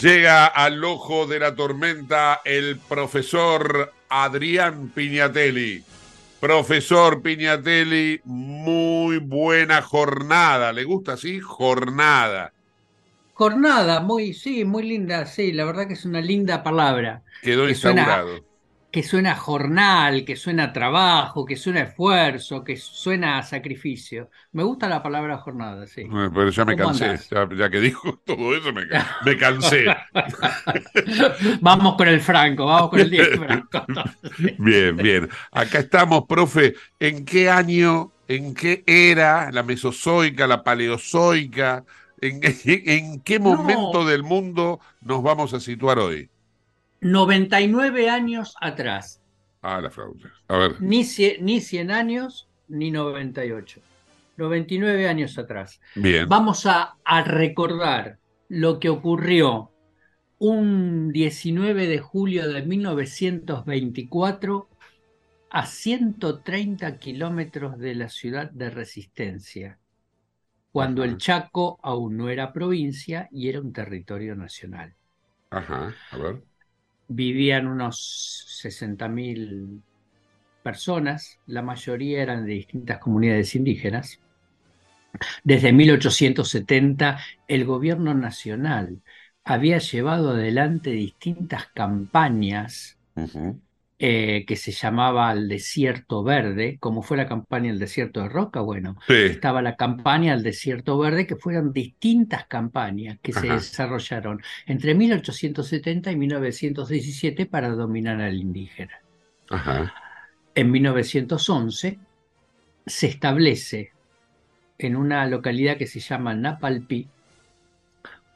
Llega 0.00 0.46
al 0.46 0.82
ojo 0.82 1.26
de 1.26 1.38
la 1.38 1.54
tormenta 1.54 2.40
el 2.42 2.78
profesor 2.78 3.92
Adrián 4.08 4.92
Piñatelli. 4.94 5.84
Profesor 6.40 7.20
Piñatelli, 7.20 8.22
muy 8.24 9.18
buena 9.18 9.82
jornada. 9.82 10.72
¿Le 10.72 10.84
gusta 10.84 11.12
así? 11.12 11.38
Jornada. 11.38 12.54
Jornada, 13.38 14.00
muy, 14.00 14.32
sí, 14.32 14.64
muy 14.64 14.82
linda, 14.82 15.26
sí, 15.26 15.52
la 15.52 15.64
verdad 15.66 15.86
que 15.86 15.92
es 15.94 16.04
una 16.06 16.20
linda 16.22 16.62
palabra. 16.62 17.22
Quedó 17.40 17.66
que 17.66 17.74
suena, 17.74 18.02
instaurado. 18.02 18.46
que 18.90 19.02
suena 19.02 19.36
jornal, 19.36 20.24
que 20.24 20.36
suena 20.36 20.72
trabajo, 20.72 21.44
que 21.44 21.56
suena 21.56 21.82
esfuerzo, 21.82 22.64
que 22.64 22.76
suena 22.76 23.42
sacrificio. 23.42 24.30
Me 24.52 24.62
gusta 24.64 24.88
la 24.88 25.02
palabra 25.02 25.38
jornada, 25.38 25.86
sí. 25.86 26.16
Pero 26.34 26.50
ya 26.50 26.64
me 26.64 26.76
¿Cómo 26.76 26.98
cansé. 26.98 27.18
Ya, 27.30 27.48
ya 27.56 27.70
que 27.70 27.80
dijo 27.80 28.18
todo 28.24 28.56
eso, 28.56 28.72
me, 28.72 28.86
me 29.20 29.36
cansé. 29.36 29.98
Vamos 31.60 31.96
con 31.96 32.08
el 32.08 32.20
Franco, 32.20 32.66
vamos 32.66 32.90
con 32.90 33.00
el 33.00 33.10
Diego 33.10 33.32
Franco. 33.32 33.84
Bien, 34.58 34.96
bien. 35.00 35.28
Acá 35.52 35.80
estamos, 35.80 36.24
profe. 36.28 36.74
¿En 36.98 37.24
qué 37.24 37.50
año, 37.50 38.12
en 38.28 38.54
qué 38.54 38.82
era 38.86 39.50
la 39.52 39.62
mesozoica, 39.62 40.46
la 40.46 40.62
paleozoica? 40.64 41.84
¿En, 42.20 42.40
en 42.64 43.20
qué 43.20 43.38
momento 43.38 44.04
del 44.06 44.22
mundo 44.22 44.80
nos 45.00 45.22
vamos 45.22 45.52
a 45.54 45.60
situar 45.60 45.98
hoy? 45.98 46.30
99 47.00 48.08
años 48.08 48.54
atrás. 48.60 49.20
Ah, 49.62 49.80
la 49.80 49.90
flauta. 49.90 50.30
A 50.48 50.56
ver. 50.56 50.80
Ni, 50.80 51.02
cie- 51.04 51.38
ni 51.40 51.60
100 51.60 51.90
años, 51.90 52.48
ni 52.68 52.90
98. 52.90 53.80
99 54.36 55.08
años 55.08 55.38
atrás. 55.38 55.80
Bien. 55.94 56.28
Vamos 56.28 56.66
a, 56.66 56.96
a 57.04 57.22
recordar 57.22 58.18
lo 58.48 58.78
que 58.80 58.88
ocurrió 58.88 59.70
un 60.38 61.12
19 61.12 61.86
de 61.86 61.98
julio 61.98 62.48
de 62.48 62.62
1924 62.62 64.68
a 65.50 65.66
130 65.66 66.98
kilómetros 66.98 67.78
de 67.78 67.94
la 67.94 68.08
ciudad 68.10 68.50
de 68.50 68.68
Resistencia, 68.70 69.78
cuando 70.76 71.04
el 71.04 71.16
Chaco 71.16 71.78
aún 71.82 72.18
no 72.18 72.28
era 72.28 72.52
provincia 72.52 73.30
y 73.32 73.48
era 73.48 73.62
un 73.62 73.72
territorio 73.72 74.36
nacional. 74.36 74.94
Ajá, 75.48 75.94
a 76.10 76.18
ver. 76.18 76.42
Vivían 77.08 77.66
unos 77.66 78.44
60.000 78.60 79.82
personas, 80.62 81.38
la 81.46 81.62
mayoría 81.62 82.20
eran 82.20 82.44
de 82.44 82.52
distintas 82.52 82.98
comunidades 82.98 83.54
indígenas. 83.54 84.20
Desde 85.44 85.72
1870 85.72 87.20
el 87.48 87.64
gobierno 87.64 88.12
nacional 88.12 89.00
había 89.44 89.78
llevado 89.78 90.32
adelante 90.32 90.90
distintas 90.90 91.68
campañas 91.68 92.98
eh, 93.98 94.44
que 94.46 94.56
se 94.56 94.72
llamaba 94.72 95.32
el 95.32 95.48
Desierto 95.48 96.22
Verde, 96.22 96.76
como 96.80 97.02
fue 97.02 97.16
la 97.16 97.26
campaña 97.26 97.68
del 97.70 97.78
Desierto 97.78 98.20
de 98.20 98.28
Roca, 98.28 98.60
bueno, 98.60 98.98
Sí. 99.06 99.14
estaba 99.14 99.62
la 99.62 99.76
campaña 99.76 100.34
del 100.34 100.42
Desierto 100.42 100.98
Verde, 100.98 101.26
que 101.26 101.36
fueron 101.36 101.72
distintas 101.72 102.46
campañas 102.46 103.18
que 103.22 103.32
se 103.32 103.48
desarrollaron 103.48 104.42
entre 104.66 104.94
1870 104.94 106.12
y 106.12 106.16
1917 106.16 107.46
para 107.46 107.70
dominar 107.70 108.20
al 108.20 108.34
indígena. 108.36 109.00
Ajá. 109.48 109.94
En 110.54 110.70
1911 110.70 111.98
se 112.84 113.06
establece 113.06 113.92
en 114.78 114.96
una 114.96 115.26
localidad 115.26 115.78
que 115.78 115.86
se 115.86 116.00
llama 116.00 116.34
Napalpí 116.34 117.08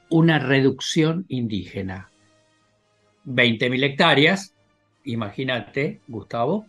una 0.08 0.38
reducción 0.38 1.24
indígena. 1.28 2.10
20.000 3.26 3.84
hectáreas, 3.84 4.54
imagínate, 5.04 6.00
Gustavo, 6.06 6.66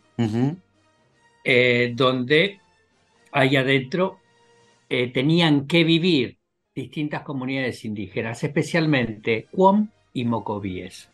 eh, 1.44 1.94
donde 1.96 2.60
ahí 3.32 3.56
adentro 3.56 4.20
eh, 4.90 5.12
tenían 5.12 5.68
que 5.68 5.84
vivir 5.84 6.38
distintas 6.74 7.22
comunidades 7.24 7.84
indígenas, 7.86 8.44
especialmente 8.44 9.48
Cuom 9.52 9.90
y 10.14 10.26
Mocovíes. 10.26 11.10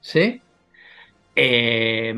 ¿Sí? 0.00 0.40
Eh, 1.36 2.14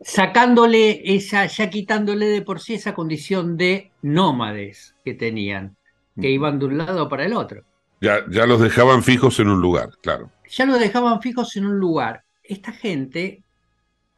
sacándole 0.00 1.14
esa, 1.14 1.46
ya 1.46 1.70
quitándole 1.70 2.26
de 2.26 2.42
por 2.42 2.60
sí 2.60 2.74
esa 2.74 2.94
condición 2.94 3.56
de 3.56 3.90
nómades 4.02 4.94
que 5.04 5.14
tenían, 5.14 5.76
que 6.20 6.30
iban 6.30 6.58
de 6.58 6.66
un 6.66 6.78
lado 6.78 7.08
para 7.08 7.24
el 7.24 7.32
otro. 7.32 7.62
Ya, 8.00 8.18
ya 8.30 8.46
los 8.46 8.60
dejaban 8.60 9.02
fijos 9.02 9.40
en 9.40 9.48
un 9.48 9.60
lugar, 9.60 9.90
claro. 10.02 10.30
Ya 10.48 10.66
los 10.66 10.78
dejaban 10.78 11.22
fijos 11.22 11.56
en 11.56 11.66
un 11.66 11.78
lugar. 11.78 12.24
Esta 12.44 12.72
gente 12.72 13.42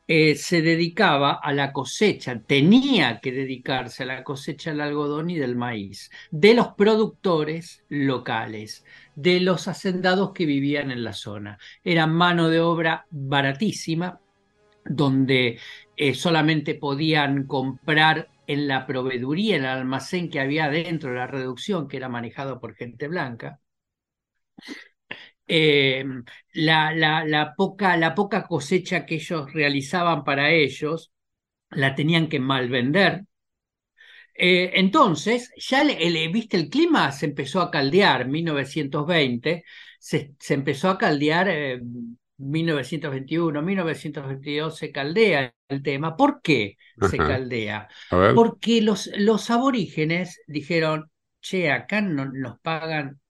eh, 0.09 0.35
se 0.37 0.63
dedicaba 0.63 1.35
a 1.35 1.53
la 1.53 1.73
cosecha, 1.73 2.41
tenía 2.41 3.21
que 3.21 3.33
dedicarse 3.33 4.03
a 4.05 4.07
la 4.07 4.25
cosecha 4.25 4.71
del 4.71 4.81
algodón 4.81 5.31
y 5.31 5.39
del 5.39 5.57
maíz, 5.57 6.11
de 6.31 6.55
los 6.55 6.69
productores 6.75 7.85
locales, 7.89 8.85
de 9.15 9.41
los 9.41 9.69
hacendados 9.69 10.33
que 10.33 10.47
vivían 10.47 10.91
en 10.91 11.05
la 11.05 11.13
zona. 11.13 11.59
Era 11.85 12.07
mano 12.07 12.49
de 12.49 12.61
obra 12.61 13.07
baratísima, 13.11 14.21
donde 14.85 15.59
eh, 15.97 16.15
solamente 16.15 16.75
podían 16.75 17.47
comprar 17.47 18.29
en 18.47 18.69
la 18.69 18.87
proveeduría, 18.87 19.57
en 19.57 19.65
el 19.65 19.71
almacén 19.71 20.31
que 20.31 20.41
había 20.41 20.69
dentro 20.69 21.11
de 21.11 21.17
la 21.17 21.27
reducción, 21.27 21.89
que 21.89 21.97
era 21.97 22.09
manejado 22.09 22.61
por 22.61 22.75
gente 22.75 23.09
blanca. 23.09 23.61
Eh, 25.49 26.05
la, 26.55 26.93
la- 26.93 27.25
la 27.25 27.55
poca, 27.55 27.97
la 27.97 28.15
poca 28.15 28.47
cosecha 28.47 29.07
que 29.07 29.17
ellos 29.17 29.53
realizaban 29.53 30.25
para 30.25 30.51
ellos 30.53 31.13
la 31.71 31.95
tenían 31.97 32.29
que 32.29 32.41
malvender. 32.41 33.25
Eh, 34.35 34.73
entonces, 34.75 35.51
ya 35.57 35.83
le- 35.85 36.07
el- 36.07 36.31
viste, 36.33 36.57
el 36.57 36.69
clima 36.69 37.11
se 37.13 37.27
empezó 37.27 37.61
a 37.61 37.71
caldear, 37.71 38.27
1920, 38.29 39.65
se, 39.99 40.35
se 40.39 40.55
empezó 40.55 40.91
a 40.91 40.99
caldear 40.99 41.49
eh, 41.49 41.81
1921, 42.39 43.63
1922 43.63 44.77
se 44.77 44.93
caldea 44.93 45.55
el 45.69 45.83
tema. 45.83 46.17
¿Por 46.17 46.43
qué 46.43 46.77
se 47.01 47.17
Ajá. 47.19 47.25
caldea? 47.25 47.89
Porque 48.33 48.83
los, 48.83 49.11
los 49.17 49.51
aborígenes 49.51 50.41
dijeron, 50.47 51.11
che, 51.41 51.71
acá 51.71 52.01
no, 52.03 52.27
nos 52.27 52.61
pagan 52.61 53.21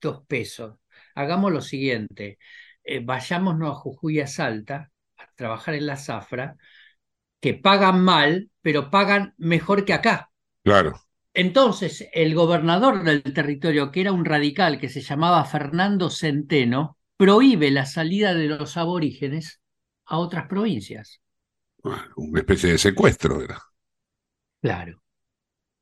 dos 0.00 0.24
pesos. 0.26 0.76
Hagamos 1.22 1.52
lo 1.52 1.60
siguiente, 1.60 2.38
eh, 2.84 3.00
vayámonos 3.04 3.70
a 3.70 3.74
Jujuy 3.74 4.20
a 4.20 4.26
Salta 4.26 4.90
a 5.16 5.26
trabajar 5.36 5.74
en 5.74 5.86
la 5.86 5.96
zafra, 5.96 6.56
que 7.40 7.54
pagan 7.54 8.02
mal, 8.02 8.50
pero 8.62 8.90
pagan 8.90 9.34
mejor 9.38 9.84
que 9.84 9.94
acá. 9.94 10.30
Claro. 10.64 11.00
Entonces, 11.32 12.08
el 12.12 12.34
gobernador 12.34 13.04
del 13.04 13.22
territorio, 13.22 13.90
que 13.92 14.00
era 14.00 14.12
un 14.12 14.24
radical 14.24 14.78
que 14.80 14.88
se 14.88 15.00
llamaba 15.00 15.44
Fernando 15.44 16.10
Centeno, 16.10 16.98
prohíbe 17.16 17.70
la 17.70 17.86
salida 17.86 18.34
de 18.34 18.46
los 18.46 18.76
aborígenes 18.76 19.60
a 20.06 20.18
otras 20.18 20.46
provincias. 20.48 21.20
Una 22.16 22.40
especie 22.40 22.72
de 22.72 22.78
secuestro 22.78 23.40
era. 23.42 23.58
Claro. 24.62 25.02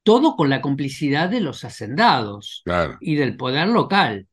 Todo 0.05 0.37
con 0.37 0.51
la 0.51 0.63
complicidad 0.63 1.31
de 1.31 1.41
los 1.41 1.65
hacendados 1.65 2.63
Claro. 2.65 2.99
y 3.01 3.17
del 3.17 3.37
poder 3.37 3.69
local. 3.69 4.28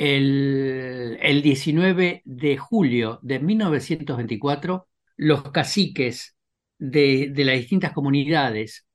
El, 0.00 1.18
el 1.20 1.42
19 1.42 2.22
de 2.24 2.56
julio 2.56 3.18
de 3.22 3.38
1924, 3.38 4.88
los 5.16 5.42
caciques 5.52 6.36
de, 6.78 7.28
de 7.30 7.44
las 7.44 7.56
distintas 7.56 7.92
comunidades, 7.92 8.86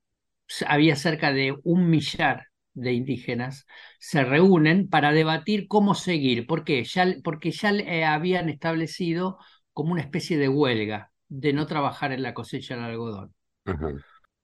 había 0.68 0.96
cerca 0.96 1.32
de 1.32 1.56
un 1.64 1.90
millar 1.90 2.48
de 2.74 2.94
indígenas 2.94 3.66
se 4.00 4.24
reúnen 4.24 4.90
para 4.90 5.14
debatir 5.14 5.68
cómo 5.68 5.96
seguir. 5.96 6.48
¿Por 6.48 6.64
qué? 6.66 6.84
Ya, 6.84 7.08
porque 7.24 7.52
ya 7.52 7.72
eh, 7.72 8.04
habían 8.06 8.50
establecido 8.50 9.38
como 9.74 9.94
una 9.94 10.02
especie 10.02 10.38
de 10.38 10.50
huelga 10.50 11.12
de 11.30 11.54
no 11.54 11.68
trabajar 11.68 12.14
en 12.14 12.24
la 12.24 12.34
cosecha 12.34 12.76
del 12.76 12.86
algodón. 12.86 13.34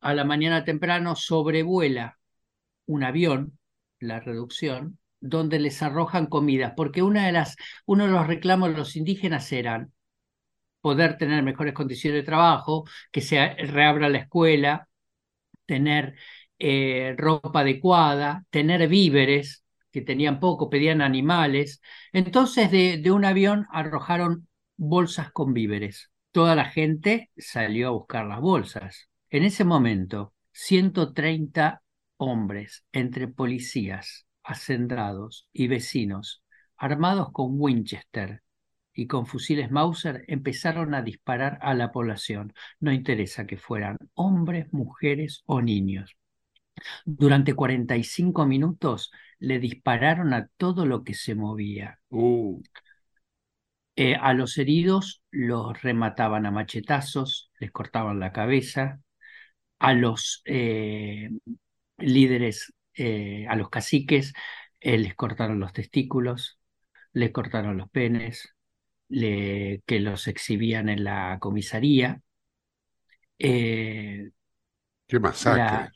A 0.01 0.14
la 0.14 0.24
mañana 0.26 0.64
temprano 0.66 1.16
sobrevuela 1.16 2.20
un 2.88 3.03
avión, 3.03 3.59
la 3.99 4.20
reducción, 4.22 4.99
donde 5.22 5.59
les 5.59 5.82
arrojan 5.84 6.28
comida, 6.28 6.76
porque 6.76 7.03
una 7.03 7.26
de 7.26 7.32
las, 7.34 7.55
uno 7.86 8.05
de 8.05 8.11
los 8.11 8.28
reclamos 8.28 8.69
de 8.72 8.78
los 8.78 8.95
indígenas 8.95 9.51
eran 9.51 9.93
poder 10.82 11.17
tener 11.17 11.43
mejores 11.43 11.74
condiciones 11.74 12.22
de 12.22 12.26
trabajo, 12.26 12.86
que 13.11 13.22
se 13.22 13.47
reabra 13.55 14.09
la 14.09 14.19
escuela, 14.19 14.88
tener 15.65 16.15
eh, 16.59 17.15
ropa 17.17 17.61
adecuada, 17.61 18.45
tener 18.49 18.88
víveres, 18.88 19.63
que 19.91 20.01
tenían 20.01 20.39
poco, 20.39 20.69
pedían 20.69 21.01
animales. 21.01 21.82
Entonces 22.13 22.72
de, 22.72 22.97
de 22.97 23.11
un 23.11 23.26
avión 23.26 23.67
arrojaron 23.72 24.47
bolsas 24.78 25.32
con 25.32 25.53
víveres. 25.53 26.11
Toda 26.32 26.55
la 26.55 26.65
gente 26.65 27.32
salió 27.38 27.89
a 27.89 27.91
buscar 27.91 28.26
las 28.26 28.39
bolsas. 28.41 29.09
En 29.30 29.43
ese 29.43 29.63
momento, 29.65 30.34
130 30.53 31.82
hombres, 32.17 32.86
entre 32.91 33.28
policías, 33.28 34.26
hacendados 34.52 35.47
y 35.54 35.68
vecinos, 35.68 36.43
armados 36.78 37.32
con 37.32 37.60
Winchester 37.60 38.43
y 38.93 39.08
con 39.08 39.26
fusiles 39.26 39.72
Mauser, 39.72 40.26
empezaron 40.28 40.93
a 40.93 41.02
disparar 41.02 41.58
a 41.62 41.74
la 41.74 41.91
población. 41.91 42.54
No 42.80 42.91
interesa 42.91 43.45
que 43.47 43.58
fueran 43.58 43.97
hombres, 44.14 44.72
mujeres 44.74 45.43
o 45.45 45.62
niños. 45.62 46.18
Durante 47.06 47.54
45 47.54 48.45
minutos 48.45 49.12
le 49.39 49.60
dispararon 49.60 50.34
a 50.34 50.47
todo 50.58 50.86
lo 50.86 51.04
que 51.04 51.14
se 51.14 51.36
movía. 51.36 51.99
Uh. 52.10 52.62
Eh, 53.95 54.16
a 54.16 54.34
los 54.34 54.58
heridos 54.58 55.22
los 55.32 55.82
remataban 55.82 56.45
a 56.45 56.52
machetazos, 56.52 57.52
les 57.60 57.72
cortaban 57.72 58.20
la 58.20 58.32
cabeza. 58.32 58.99
A 59.80 59.93
los 59.93 60.41
eh, 60.45 61.30
líderes, 61.97 62.74
eh, 62.96 63.46
a 63.48 63.56
los 63.56 63.70
caciques, 63.70 64.34
les 64.80 65.16
cortaron 65.16 65.60
los 65.60 65.74
testículos, 65.74 66.60
les 67.14 67.32
cortaron 67.32 67.78
los 67.78 67.89
penes, 67.89 68.56
le, 69.10 69.82
que 69.86 70.00
los 70.00 70.28
exhibían 70.28 70.89
en 70.89 71.04
la 71.04 71.38
comisaría. 71.39 72.22
Qué 73.38 74.32
masacre 75.20 75.92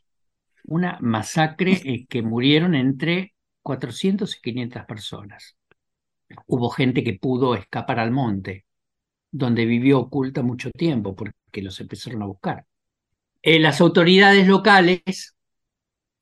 una 0.68 0.98
masacre 1.02 1.82
eh, 1.84 2.06
que 2.08 2.22
murieron 2.22 2.76
entre 2.76 3.34
400 3.62 4.36
y 4.36 4.42
500 4.42 4.86
personas. 4.86 5.58
Hubo 6.48 6.70
gente 6.70 7.04
que 7.04 7.18
pudo 7.20 7.56
escapar 7.56 8.00
al 8.00 8.12
monte, 8.12 8.66
donde 9.32 9.66
vivió 9.66 10.00
oculta 10.00 10.42
mucho 10.42 10.72
tiempo 10.72 11.16
porque 11.16 11.62
los 11.62 11.80
empezaron 11.80 12.24
a 12.24 12.26
buscar. 12.26 12.66
Eh, 13.42 13.60
las 13.60 13.80
autoridades 13.80 14.48
locales 14.48 15.35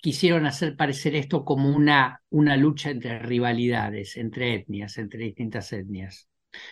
quisieron 0.04 0.46
hacer 0.46 0.76
parecer 0.76 1.16
esto 1.16 1.46
como 1.46 1.70
una, 1.70 2.22
una 2.30 2.58
lucha 2.58 2.90
entre 2.90 3.20
rivalidades, 3.20 4.18
entre 4.18 4.56
etnias, 4.56 4.98
entre 4.98 5.24
distintas 5.24 5.72
etnias. 5.72 6.28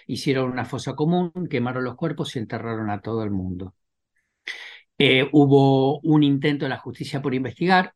Hicieron 0.05 0.51
una 0.51 0.65
fosa 0.65 0.95
común, 0.95 1.32
quemaron 1.49 1.86
los 1.86 1.95
cuerpos 1.95 2.36
y 2.36 2.39
enterraron 2.39 2.89
a 2.89 2.99
todo 2.99 3.23
el 3.23 3.32
mundo. 3.32 3.73
Eh, 4.97 5.29
hubo 5.32 6.01
un 6.01 6.23
intento 6.23 6.65
de 6.65 6.69
la 6.69 6.77
justicia 6.77 7.21
por 7.21 7.34
investigar, 7.34 7.93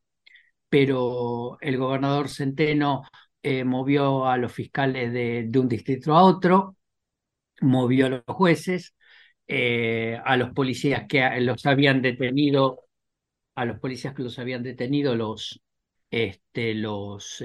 pero 0.70 1.58
el 1.60 1.76
gobernador 1.76 2.30
Centeno 2.30 3.02
eh, 3.42 3.64
movió 3.64 4.26
a 4.26 4.38
los 4.38 4.52
fiscales 4.54 5.12
de, 5.12 5.50
un 5.60 5.68
distrito 5.68 6.16
a 6.16 6.22
otro, 6.22 6.76
movió 7.60 8.06
a 8.06 8.08
los 8.10 8.22
jueces, 8.26 8.94
eh, 9.46 10.18
a 10.24 10.36
los 10.38 10.52
policías 10.52 11.04
que 11.06 11.28
los 11.42 11.66
habían 11.66 12.00
detenido, 12.00 12.85
a 13.56 13.64
los 13.64 13.80
policías 13.80 14.14
que 14.14 14.22
los 14.22 14.38
habían 14.38 14.62
detenido 14.62 15.16
los, 15.16 15.60
este, 16.10 16.74
los, 16.74 17.42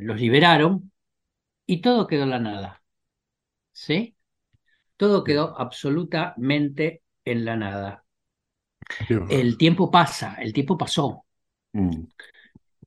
los 0.00 0.20
liberaron 0.20 0.90
y 1.66 1.80
todo 1.80 2.08
quedó 2.08 2.24
en 2.24 2.30
la 2.30 2.40
nada. 2.40 2.82
¿Sí? 3.70 4.16
Todo 4.96 5.22
quedó 5.22 5.58
absolutamente 5.58 7.02
en 7.24 7.44
la 7.44 7.56
nada. 7.56 8.04
El 9.28 9.56
tiempo 9.56 9.90
pasa, 9.90 10.34
el 10.40 10.52
tiempo 10.52 10.76
pasó. 10.76 11.24
Mm. 11.72 12.04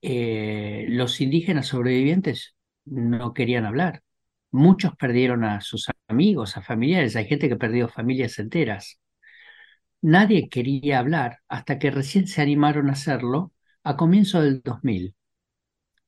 Eh, 0.02 0.86
los 0.90 1.22
indígenas 1.22 1.68
sobrevivientes 1.68 2.56
no 2.86 3.34
querían 3.34 3.66
hablar. 3.66 4.04
Muchos 4.52 4.96
perdieron 4.96 5.46
a 5.46 5.62
sus 5.62 5.90
amigos, 6.08 6.58
a 6.58 6.62
familiares. 6.62 7.16
Hay 7.16 7.26
gente 7.26 7.48
que 7.50 7.56
perdió 7.56 7.88
familias 7.88 8.38
enteras. 8.38 9.00
Nadie 10.04 10.50
quería 10.50 11.00
hablar 11.00 11.40
hasta 11.48 11.80
que 11.80 11.92
recién 11.92 12.28
se 12.28 12.42
animaron 12.42 12.90
a 12.90 12.94
hacerlo 12.94 13.52
a 13.84 13.98
comienzo 13.98 14.42
del 14.42 14.62
2000. 14.62 15.16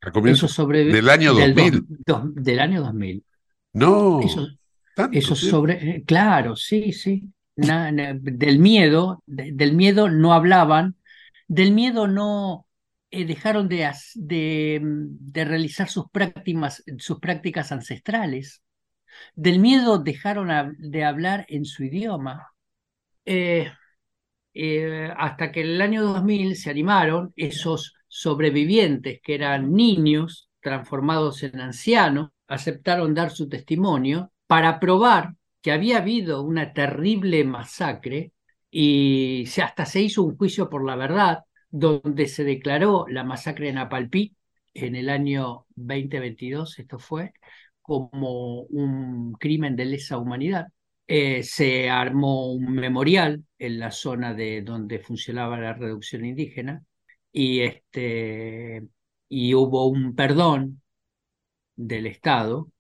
¿A 0.02 0.12
comienzo 0.12 0.68
del 0.68 1.10
año 1.10 1.34
2000? 1.34 1.86
Del, 2.36 2.60
año 2.60 2.82
2000. 2.84 3.26
No. 3.74 4.22
Eso, 4.22 4.48
eso 5.12 5.36
sobre, 5.36 5.90
eh, 5.90 6.04
claro, 6.06 6.56
sí, 6.56 6.92
sí 6.94 7.28
del 7.56 8.60
miedo, 8.60 9.24
del 9.26 9.74
miedo 9.74 10.10
no 10.10 10.34
hablaban, 10.34 10.96
del 11.48 11.72
miedo 11.72 12.08
no 12.08 12.68
eh, 13.12 13.26
dejaron 13.26 13.70
de, 13.70 13.90
de, 14.16 15.46
realizar 15.46 15.90
sus 15.90 16.10
prácticas, 16.10 16.84
sus 16.98 17.20
prácticas 17.20 17.72
ancestrales, 17.72 18.62
del 19.36 19.60
miedo 19.60 20.00
dejaron 20.00 20.76
de 20.78 21.04
hablar 21.06 21.46
en 21.48 21.66
su 21.66 21.86
idioma. 21.86 22.52
Eh, 23.24 23.72
eh, 24.56 25.12
hasta 25.18 25.52
que 25.52 25.62
en 25.62 25.68
el 25.68 25.82
año 25.82 26.04
2000 26.04 26.56
se 26.56 26.70
animaron 26.70 27.34
esos 27.36 27.94
sobrevivientes 28.08 29.20
que 29.22 29.36
eran 29.36 29.74
niños 29.74 30.50
transformados 30.62 31.44
en 31.44 31.60
ancianos, 31.60 32.32
aceptaron 32.48 33.14
dar 33.14 33.32
su 33.32 33.50
testimonio 33.50 34.32
para 34.48 34.80
probar 34.80 35.36
que 35.62 35.72
había 35.72 35.98
habido 35.98 36.42
una 36.44 36.74
terrible 36.74 37.44
masacre 37.44 38.32
y 38.72 39.46
hasta 39.62 39.86
se 39.86 40.02
hizo 40.02 40.24
un 40.24 40.38
juicio 40.38 40.70
por 40.70 40.86
la 40.86 40.96
verdad, 40.96 41.40
donde 41.70 42.28
se 42.28 42.44
declaró 42.44 43.06
la 43.10 43.24
masacre 43.24 43.70
en 43.70 43.78
Apalpí 43.78 44.36
en 44.74 44.96
el 44.96 45.10
año 45.10 45.66
2022, 45.76 46.80
esto 46.80 47.00
fue, 47.00 47.34
como 47.82 48.62
un 48.64 49.34
crimen 49.34 49.76
de 49.76 49.86
lesa 49.86 50.18
humanidad. 50.18 50.68
Eh, 51.08 51.44
se 51.44 51.90
armó 51.90 52.52
un 52.52 52.74
memorial 52.74 53.44
en 53.60 53.80
la 53.80 53.92
zona 53.92 54.34
de 54.34 54.62
donde 54.64 55.00
funcionaba 55.00 55.60
la 55.60 55.74
reducción 55.74 56.26
indígena 56.26 56.84
y, 57.32 57.62
este, 57.62 58.84
y 59.30 59.54
hubo 59.54 59.88
un 59.88 60.16
perdón 60.16 60.82
del 61.76 62.08
Estado 62.08 62.72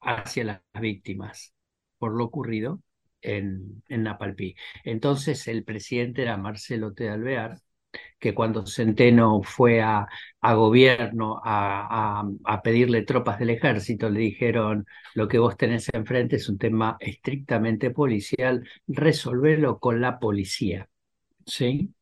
hacia 0.00 0.44
las 0.44 0.62
víctimas 0.80 1.54
por 1.98 2.14
lo 2.16 2.24
ocurrido 2.24 2.82
en, 3.22 3.82
en 3.88 4.04
Napalpí. 4.04 4.56
Entonces 4.84 5.48
el 5.48 5.64
presidente 5.64 6.22
era 6.22 6.36
Marcelo 6.36 6.92
T. 6.94 7.08
Alvear, 7.08 7.58
que 8.18 8.34
cuando 8.34 8.66
Centeno 8.66 9.42
fue 9.42 9.80
a, 9.80 10.06
a 10.40 10.54
gobierno 10.54 11.40
a, 11.44 12.24
a, 12.44 12.62
pedirle 12.62 13.02
tropas 13.02 13.38
del 13.38 13.50
ejército, 13.50 14.10
le 14.10 14.20
dijeron, 14.20 14.86
lo 15.14 15.28
que 15.28 15.38
vos 15.38 15.56
tenés 15.56 15.88
enfrente 15.92 16.36
es 16.36 16.48
un 16.48 16.58
tema 16.58 16.96
estrictamente 17.00 17.90
policial, 17.90 18.68
resolverlo 18.86 19.78
con 19.78 20.00
la 20.00 20.18
policía. 20.18 20.88
¿Sí? 21.46 21.94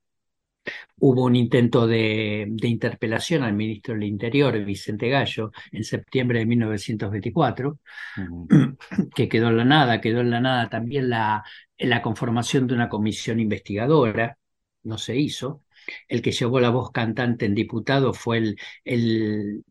Hubo 0.98 1.24
un 1.24 1.36
intento 1.36 1.86
de, 1.86 2.48
interpelación 2.62 3.42
al 3.42 3.54
ministro 3.54 3.94
del 3.94 4.04
Interior, 4.04 4.58
Vicente 4.64 5.08
Gallo, 5.08 5.52
en 5.72 5.84
septiembre 5.84 6.40
de 6.40 6.46
1924, 6.46 7.78
que 9.14 9.28
quedó 9.28 9.48
en 9.48 9.56
la 9.58 9.64
nada, 9.64 10.00
quedó 10.00 10.20
en 10.20 10.30
la 10.30 10.40
nada 10.40 10.68
también 10.68 11.10
la, 11.10 11.44
la 11.78 12.02
conformación 12.02 12.66
de 12.66 12.74
una 12.74 12.88
comisión 12.88 13.40
investigadora, 13.40 14.38
no 14.84 14.98
se 14.98 15.16
hizo. 15.16 15.62
El 16.08 16.22
que 16.22 16.32
llevó 16.32 16.60
la 16.60 16.70
voz 16.70 16.90
cantante 16.92 17.46
en 17.46 17.54
diputado 17.54 18.12
fue 18.14 18.56
el, 18.84 19.64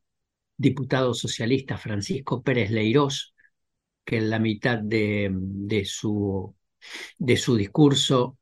diputado 0.57 1.13
socialista 1.13 1.77
Francisco 1.77 2.41
Pérez 2.41 2.71
Leirós, 2.71 3.33
que 4.05 4.17
en 4.17 4.29
la 4.29 4.39
mitad 4.39 4.77
de, 4.79 5.29
de, 5.33 5.85
su, 5.85 6.55
de 7.17 7.37
su 7.37 7.55
discurso 7.55 8.37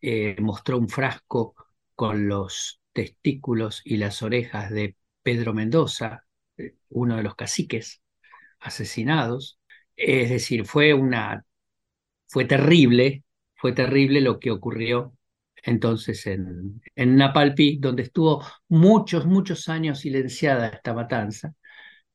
eh, 0.00 0.36
mostró 0.40 0.78
un 0.78 0.88
frasco 0.88 1.54
con 1.94 2.28
los 2.28 2.80
testículos 2.92 3.82
y 3.84 3.96
las 3.96 4.22
orejas 4.22 4.70
de 4.70 4.96
Pedro 5.22 5.54
Mendoza, 5.54 6.24
eh, 6.56 6.74
uno 6.90 7.16
de 7.16 7.22
los 7.22 7.34
caciques 7.34 8.02
asesinados. 8.60 9.58
Es 9.96 10.30
decir, 10.30 10.66
fue 10.66 10.94
una, 10.94 11.44
fue 12.28 12.44
terrible, 12.44 13.24
fue 13.54 13.72
terrible 13.72 14.20
lo 14.20 14.38
que 14.40 14.50
ocurrió 14.50 15.15
entonces 15.66 16.26
en, 16.26 16.82
en 16.94 17.18
donde 17.80 18.02
estuvo 18.04 18.44
muchos, 18.68 19.26
muchos 19.26 19.68
años 19.68 20.00
silenciada 20.00 20.68
esta 20.68 20.94
matanza 20.94 21.54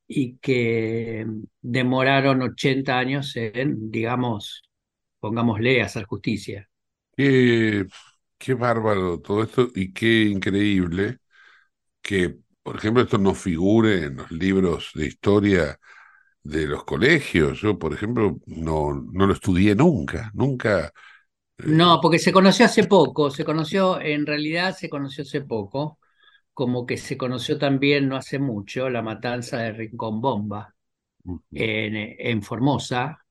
y 0.08 0.38
que 0.40 1.26
demoraron 1.62 2.42
80 2.44 3.00
años 3.00 3.36
en, 3.38 3.92
digamos, 3.92 4.64
pongámosle, 5.20 5.82
hacer 5.84 6.06
justicia. 6.06 6.70
Qué, 7.16 7.86
qué 8.38 8.54
bárbaro 8.54 9.20
todo 9.20 9.44
esto 9.44 9.68
y 9.76 9.94
qué 9.94 10.24
increíble 10.26 11.20
que, 12.02 12.38
por 12.64 12.78
ejemplo, 12.78 13.04
esto 13.04 13.18
no 13.20 13.36
figure 13.36 14.06
en 14.06 14.18
los 14.18 14.32
libros 14.32 14.92
de 14.96 15.08
historia 15.08 15.80
de 16.44 16.68
los 16.68 16.86
colegios. 16.86 17.62
Yo, 17.62 17.80
por 17.80 17.94
ejemplo, 17.94 18.40
no, 18.48 18.94
no 19.14 19.28
lo 19.28 19.34
estudié 19.34 19.76
nunca, 19.76 20.32
nunca. 20.36 20.94
No, 21.64 22.00
porque 22.02 22.18
se 22.20 22.32
conoció 22.32 22.66
hace 22.66 22.86
poco, 22.86 23.30
se 23.30 23.44
conoció, 23.46 24.00
en 24.02 24.26
realidad 24.26 24.76
se 24.76 24.90
conoció 24.90 25.24
hace 25.24 25.42
poco, 25.42 26.00
como 26.54 26.86
que 26.86 26.98
se 26.98 27.18
conoció 27.18 27.58
también 27.60 28.08
no 28.10 28.16
hace 28.18 28.40
mucho 28.40 28.90
la 28.90 29.02
matanza 29.04 29.58
de 29.60 29.72
Rincón 29.74 30.22
Bomba 30.22 30.76
en, 31.52 31.96
en 32.20 32.42
Formosa, 32.44 33.26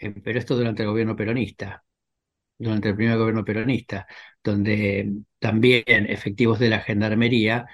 eh, 0.00 0.10
pero 0.24 0.38
esto 0.40 0.56
durante 0.56 0.82
el 0.84 0.90
gobierno 0.90 1.16
peronista, 1.16 1.84
durante 2.58 2.90
el 2.90 2.96
primer 2.96 3.18
gobierno 3.18 3.44
peronista, 3.44 4.06
donde 4.44 5.12
también 5.40 5.84
efectivos 5.88 6.58
de 6.60 6.70
la 6.70 6.80
gendarmería 6.80 7.66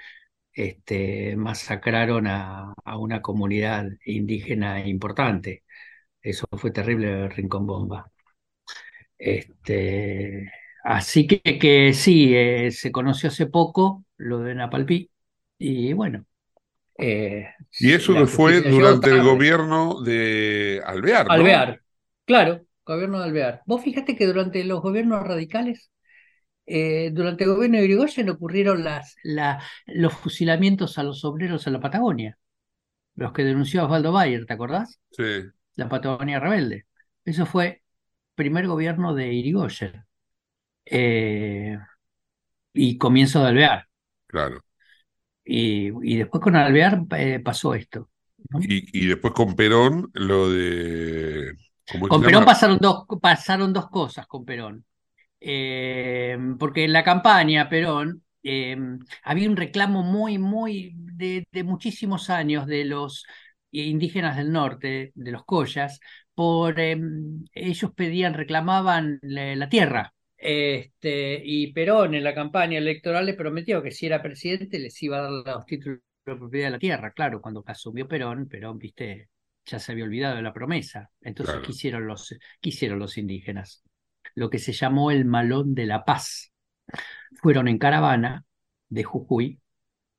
este, 0.53 1.35
masacraron 1.37 2.27
a, 2.27 2.73
a 2.85 2.97
una 2.99 3.21
comunidad 3.21 3.87
indígena 4.05 4.85
importante. 4.87 5.63
Eso 6.21 6.47
fue 6.53 6.71
terrible, 6.71 7.29
Rincón 7.29 7.67
Bomba. 7.67 8.10
Este, 9.21 10.51
así 10.83 11.27
que, 11.27 11.41
que 11.59 11.93
sí, 11.93 12.35
eh, 12.35 12.71
se 12.71 12.91
conoció 12.91 13.29
hace 13.29 13.47
poco 13.47 14.05
lo 14.17 14.39
de 14.39 14.55
Napalpí 14.55 15.11
y 15.59 15.93
bueno. 15.93 16.25
eh, 16.99 17.49
Y 17.79 17.91
eso 17.93 18.13
que 18.13 18.27
fue 18.27 18.61
durante 18.61 19.09
el 19.09 19.21
gobierno 19.21 20.01
de 20.01 20.81
Alvear, 20.85 21.33
¿no? 21.35 21.45
Alvear, 21.45 21.81
claro, 22.25 22.65
gobierno 22.85 23.19
de 23.19 23.25
Alvear. 23.25 23.61
Vos 23.65 23.81
fíjate 23.83 24.15
que 24.15 24.25
durante 24.27 24.63
los 24.63 24.81
gobiernos 24.81 25.23
radicales, 25.25 25.91
eh, 26.67 27.11
durante 27.13 27.45
el 27.45 27.51
gobierno 27.55 27.77
de 27.79 27.85
Irigoyen 27.85 28.29
ocurrieron 28.29 28.83
las, 28.83 29.15
la- 29.23 29.63
los 29.87 30.13
fusilamientos 30.13 30.97
a 30.97 31.03
los 31.03 31.25
obreros 31.25 31.67
en 31.67 31.73
la 31.73 31.81
Patagonia, 31.81 32.37
los 33.15 33.33
que 33.33 33.43
denunció 33.45 33.85
Osvaldo 33.85 34.11
Bayer, 34.13 34.45
¿te 34.45 34.53
acordás? 34.53 34.99
Sí, 35.11 35.23
La 35.75 35.89
Patagonia 35.89 36.39
Rebelde. 36.39 36.87
Eso 37.25 37.45
fue 37.45 37.80
primer 38.41 38.67
gobierno 38.67 39.13
de 39.15 39.33
Irigoyen 39.33 40.05
eh, 40.85 41.77
y 42.73 42.97
comienzo 42.97 43.41
de 43.43 43.49
Alvear. 43.49 43.87
claro. 44.27 44.61
Y, 45.45 45.89
y 46.03 46.17
después 46.17 46.41
con 46.43 46.55
Alvear 46.55 47.03
eh, 47.17 47.39
pasó 47.39 47.73
esto. 47.75 48.09
Y, 48.59 49.03
y 49.03 49.07
después 49.07 49.33
con 49.33 49.55
Perón, 49.55 50.09
lo 50.13 50.49
de. 50.51 51.53
¿cómo 51.85 52.07
Con 52.07 52.23
Perón 52.23 52.43
llama? 52.43 52.45
pasaron 52.45 52.77
dos, 52.79 53.05
pasaron 53.21 53.73
dos 53.73 53.89
cosas 53.89 54.27
con 54.27 54.45
Perón. 54.45 54.85
Eh, 55.39 56.37
porque 56.59 56.85
en 56.85 56.93
la 56.93 57.03
campaña 57.03 57.69
Perón 57.69 58.23
había 59.23 59.49
un 59.49 59.55
reclamo 59.57 60.03
muy, 60.03 60.37
muy 60.37 60.93
de, 60.95 61.45
de 61.51 61.63
muchísimos 61.63 62.29
años 62.29 62.67
de 62.67 62.85
los 62.85 63.25
indígenas 63.71 64.37
del 64.37 64.51
norte, 64.51 65.11
de 65.15 65.31
los 65.31 65.45
collas, 65.45 65.99
por 66.41 66.79
eh, 66.79 66.97
ellos 67.53 67.91
pedían, 67.95 68.33
reclamaban 68.33 69.19
la, 69.21 69.55
la 69.55 69.69
tierra. 69.69 70.13
Este, 70.37 71.39
y 71.43 71.71
Perón 71.73 72.15
en 72.15 72.23
la 72.23 72.33
campaña 72.33 72.79
electoral 72.79 73.25
le 73.27 73.35
prometió 73.35 73.83
que 73.83 73.91
si 73.91 74.07
era 74.07 74.23
presidente 74.23 74.79
les 74.79 75.01
iba 75.03 75.19
a 75.19 75.21
dar 75.21 75.31
los 75.57 75.65
títulos 75.65 75.99
de 76.25 76.35
propiedad 76.35 76.67
de 76.67 76.71
la 76.71 76.79
tierra. 76.79 77.11
Claro, 77.13 77.41
cuando 77.41 77.63
asumió 77.67 78.07
Perón, 78.07 78.47
Perón, 78.47 78.79
viste, 78.79 79.29
ya 79.65 79.77
se 79.79 79.91
había 79.91 80.05
olvidado 80.05 80.35
de 80.37 80.41
la 80.41 80.53
promesa. 80.53 81.11
Entonces, 81.21 81.53
Claro. 81.53 81.65
¿qué 81.65 81.71
hicieron 81.73 82.07
los, 82.07 82.29
qué 82.61 82.69
hicieron 82.69 82.99
los 82.99 83.17
indígenas? 83.19 83.83
Lo 84.35 84.49
que 84.49 84.59
se 84.59 84.73
llamó 84.73 85.11
el 85.11 85.25
Malón 85.25 85.75
de 85.75 85.85
la 85.85 86.03
Paz. 86.05 86.51
Fueron 87.41 87.67
en 87.67 87.77
caravana 87.77 88.45
de 88.89 89.03
Jujuy 89.03 89.59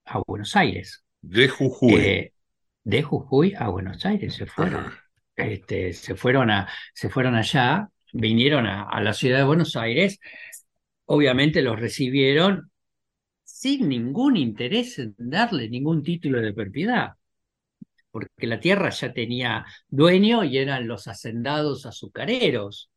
a 0.07 0.21
Buenos 0.27 0.57
Aires. 0.57 1.05
De 1.23 1.49
Jujuy. 1.49 1.95
Eh, 2.01 2.33
de 2.85 3.03
Jujuy 3.03 3.55
a 3.59 3.69
Buenos 3.69 4.05
Aires 4.07 4.35
se 4.35 4.47
fueron. 4.47 4.93
Este, 5.37 5.93
se 5.93 6.15
fueron 6.15 6.51
a, 6.51 6.69
se 6.95 7.09
fueron 7.09 7.35
allá, 7.35 7.89
vinieron 8.13 8.67
a, 8.67 9.01
la 9.01 9.13
ciudad 9.15 9.39
de 9.39 9.45
Buenos 9.45 9.77
Aires. 9.77 10.19
Obviamente 11.07 11.63
los 11.63 11.79
recibieron 11.81 12.71
sin 13.45 13.89
ningún 13.89 14.37
interés 14.37 14.99
en 14.99 15.15
darle 15.19 15.69
ningún 15.69 16.03
título 16.03 16.41
de 16.41 16.53
propiedad, 16.53 17.13
porque 18.11 18.47
la 18.47 18.61
tierra 18.61 18.91
ya 18.91 19.13
tenía 19.13 19.67
dueño 19.89 20.45
y 20.45 20.59
eran 20.59 20.89
los 20.89 21.09
hacendados 21.09 21.87
azucareros 21.87 22.91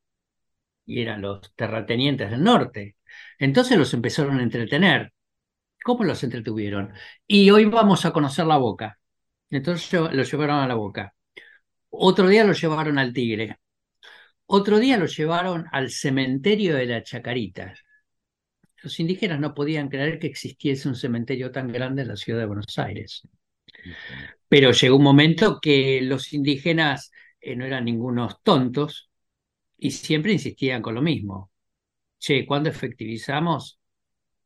y 0.85 1.01
eran 1.01 1.21
los 1.21 1.53
terratenientes 1.55 2.31
del 2.31 2.43
norte. 2.43 2.97
Entonces 3.39 3.77
los 3.77 3.93
empezaron 3.93 4.39
a 4.39 4.43
entretener. 4.43 5.13
¿Cómo 5.83 6.03
los 6.03 6.23
entretuvieron? 6.23 6.93
Y 7.27 7.49
hoy 7.51 7.65
vamos 7.65 8.05
a 8.05 8.11
conocer 8.13 8.45
la 8.47 8.57
boca. 8.57 8.99
Entonces 9.49 9.93
lo 9.93 10.23
llevaron 10.23 10.59
a 10.59 10.67
la 10.67 10.75
boca. 10.75 11.14
Otro 11.97 12.27
día 12.27 12.43
lo 12.43 12.53
llevaron 12.53 12.97
al 12.99 13.13
Tigre. 13.13 13.57
Otro 14.47 14.79
día 14.79 14.97
lo 14.97 15.05
llevaron 15.05 15.65
al 15.71 15.89
cementerio 15.89 16.75
de 16.75 16.85
la 16.85 17.03
Chacarita. 17.03 17.73
Los 18.83 18.99
indígenas 18.99 19.39
no 19.39 19.53
podían 19.53 19.89
creer 19.89 20.19
que 20.19 20.27
existiese 20.27 20.87
un 20.87 20.95
cementerio 20.95 21.51
tan 21.51 21.71
grande 21.71 22.03
en 22.03 22.09
la 22.09 22.15
ciudad 22.15 22.39
de 22.39 22.45
Buenos 22.45 22.77
Aires. 22.77 23.27
Pero 24.47 24.71
llegó 24.71 24.97
un 24.97 25.03
momento 25.03 25.59
que 25.61 26.01
los 26.01 26.33
indígenas 26.33 27.11
eh, 27.39 27.55
no 27.55 27.65
eran 27.65 27.85
ningunos 27.85 28.41
tontos 28.43 29.09
y 29.77 29.91
siempre 29.91 30.33
insistían 30.33 30.81
con 30.81 30.95
lo 30.95 31.01
mismo. 31.01 31.51
Che, 32.19 32.45
¿cuándo 32.45 32.69
efectivizamos 32.69 33.79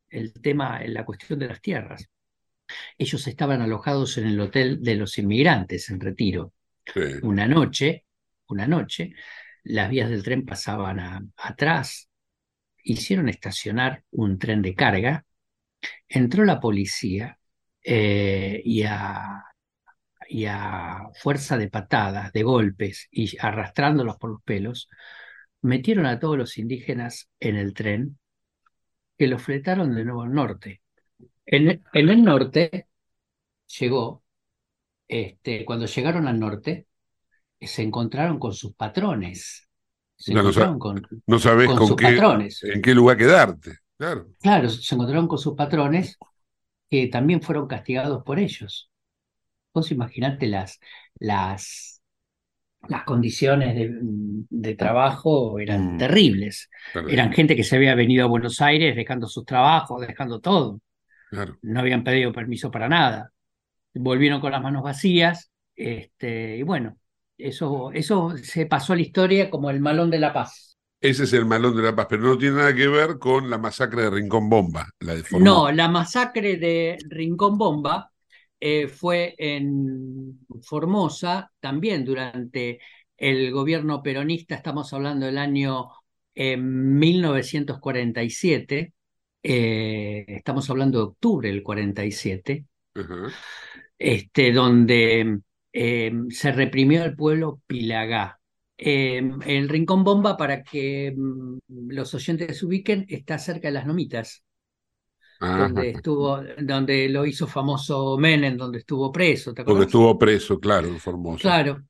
el 0.09 0.33
tema, 0.33 0.81
la 0.85 1.05
cuestión 1.05 1.39
de 1.39 1.47
las 1.47 1.61
tierras? 1.61 2.09
Ellos 2.97 3.27
estaban 3.27 3.61
alojados 3.61 4.17
en 4.17 4.27
el 4.27 4.39
hotel 4.39 4.81
de 4.81 4.95
los 4.95 5.17
inmigrantes 5.17 5.89
en 5.89 5.99
Retiro. 5.99 6.53
Una 7.21 7.47
noche, 7.47 8.05
una 8.47 8.67
noche, 8.67 9.13
las 9.63 9.89
vías 9.89 10.09
del 10.09 10.23
tren 10.23 10.45
pasaban 10.45 11.31
atrás, 11.37 12.09
hicieron 12.83 13.29
estacionar 13.29 14.03
un 14.11 14.39
tren 14.39 14.61
de 14.61 14.75
carga, 14.75 15.25
entró 16.07 16.45
la 16.45 16.59
policía 16.59 17.39
eh, 17.83 18.61
y, 18.63 18.83
a, 18.83 19.43
y 20.29 20.45
a 20.45 21.09
fuerza 21.15 21.57
de 21.57 21.69
patadas, 21.69 22.31
de 22.33 22.43
golpes 22.43 23.07
y 23.11 23.37
arrastrándolos 23.39 24.17
por 24.17 24.31
los 24.31 24.43
pelos, 24.43 24.89
metieron 25.61 26.05
a 26.05 26.19
todos 26.19 26.37
los 26.37 26.57
indígenas 26.57 27.29
en 27.39 27.57
el 27.57 27.73
tren 27.73 28.19
que 29.17 29.27
los 29.27 29.41
fletaron 29.41 29.93
de 29.95 30.05
nuevo 30.05 30.23
al 30.23 30.33
norte. 30.33 30.81
En, 31.45 31.83
en 31.93 32.09
el 32.09 32.23
norte 32.23 32.87
llegó, 33.79 34.23
este, 35.09 35.65
cuando 35.65 35.87
llegaron 35.87 36.29
al 36.29 36.39
norte, 36.39 36.87
se 37.61 37.83
encontraron 37.83 38.39
con 38.39 38.53
sus 38.53 38.75
patrones. 38.75 39.67
Se 40.17 40.33
no, 40.33 40.39
encontraron 40.41 40.79
con, 40.79 41.07
no 41.27 41.39
sabes 41.39 41.67
con 41.67 41.77
con 41.77 41.87
sus 41.87 41.97
qué, 41.97 42.05
patrones. 42.05 42.63
en 42.63 42.81
qué 42.81 42.93
lugar 42.95 43.17
quedarte. 43.17 43.77
Claro. 43.97 44.27
Claro, 44.41 44.69
se 44.69 44.95
encontraron 44.95 45.27
con 45.27 45.37
sus 45.37 45.55
patrones 45.55 46.17
que 46.89 47.07
también 47.07 47.41
fueron 47.41 47.67
castigados 47.67 48.23
por 48.23 48.39
ellos. 48.39 48.91
Vos 49.73 49.91
imaginate 49.91 50.47
las, 50.47 50.79
las, 51.19 52.01
las 52.89 53.03
condiciones 53.05 53.75
de, 53.75 53.91
de 54.01 54.75
trabajo 54.75 55.59
eran 55.59 55.95
Mm. 55.95 55.97
terribles. 55.97 56.69
Terrible. 56.93 57.13
Eran 57.13 57.33
gente 57.33 57.55
que 57.55 57.63
se 57.63 57.75
había 57.77 57.95
venido 57.95 58.25
a 58.25 58.29
Buenos 58.29 58.61
Aires 58.61 58.95
dejando 58.95 59.27
sus 59.27 59.45
trabajos, 59.45 60.05
dejando 60.07 60.39
todo. 60.41 60.81
Claro. 61.29 61.59
No 61.63 61.79
habían 61.81 62.03
pedido 62.03 62.33
permiso 62.33 62.71
para 62.71 62.89
nada. 62.89 63.31
Volvieron 63.93 64.41
con 64.41 64.51
las 64.51 64.61
manos 64.61 64.83
vacías. 64.83 65.51
Este, 65.75 66.57
y 66.57 66.63
bueno, 66.63 66.97
eso, 67.37 67.91
eso 67.93 68.35
se 68.37 68.65
pasó 68.65 68.93
a 68.93 68.95
la 68.97 69.01
historia 69.01 69.49
como 69.49 69.69
el 69.69 69.79
malón 69.79 70.09
de 70.09 70.19
la 70.19 70.33
paz. 70.33 70.77
Ese 71.01 71.23
es 71.23 71.33
el 71.33 71.45
malón 71.45 71.77
de 71.77 71.83
la 71.83 71.95
paz, 71.95 72.07
pero 72.09 72.23
no 72.23 72.37
tiene 72.37 72.57
nada 72.57 72.75
que 72.75 72.87
ver 72.87 73.19
con 73.19 73.49
la 73.49 73.57
masacre 73.57 74.03
de 74.03 74.09
Rincón 74.09 74.49
Bomba, 74.49 74.89
la 74.99 75.15
de. 75.15 75.23
No, 75.39 75.71
la 75.71 75.87
masacre 75.87 76.57
de 76.57 76.97
Rincón 77.07 77.57
Bomba 77.57 78.11
eh, 78.59 78.89
fue 78.89 79.33
en 79.37 80.39
Formosa 80.61 81.51
también 81.61 82.03
durante 82.03 82.79
el 83.15 83.51
gobierno 83.51 84.03
peronista, 84.03 84.55
estamos 84.55 84.91
hablando 84.93 85.25
del 85.25 85.37
año 85.37 85.89
eh, 86.35 86.57
1947, 86.57 88.93
eh, 89.43 90.25
estamos 90.27 90.69
hablando 90.69 90.99
de 90.99 91.03
octubre 91.05 91.49
del 91.49 91.63
47, 91.63 92.65
Ajá. 92.95 93.31
Este, 93.99 94.53
donde 94.53 95.41
eh, 95.73 96.11
se 96.29 96.51
reprimió 96.51 97.03
al 97.03 97.15
pueblo 97.15 97.61
Pilagá. 97.67 98.39
Eh, 98.77 99.21
el 99.45 99.67
Rincón 99.67 100.05
Bomba, 100.05 100.37
para 100.37 100.63
que 100.63 101.13
mm, 101.15 101.57
los 101.89 102.13
oyentes 102.13 102.57
se 102.57 102.65
ubiquen, 102.65 103.05
está 103.09 103.37
cerca 103.37 103.67
de 103.67 103.73
las 103.73 103.85
Nomitas, 103.85 104.43
donde 105.41 105.91
estuvo, 105.91 106.41
donde 106.59 107.07
lo 107.09 107.25
hizo 107.25 107.47
famoso 107.47 108.17
Menem, 108.17 108.57
donde 108.57 108.79
estuvo 108.79 109.11
preso. 109.11 109.53
¿te 109.53 109.61
acordás? 109.61 109.85
estuvo 109.85 110.17
preso, 110.17 110.59
claro, 110.59 110.87
en 110.87 110.99
Formosa. 110.99 111.41
Claro. 111.41 111.83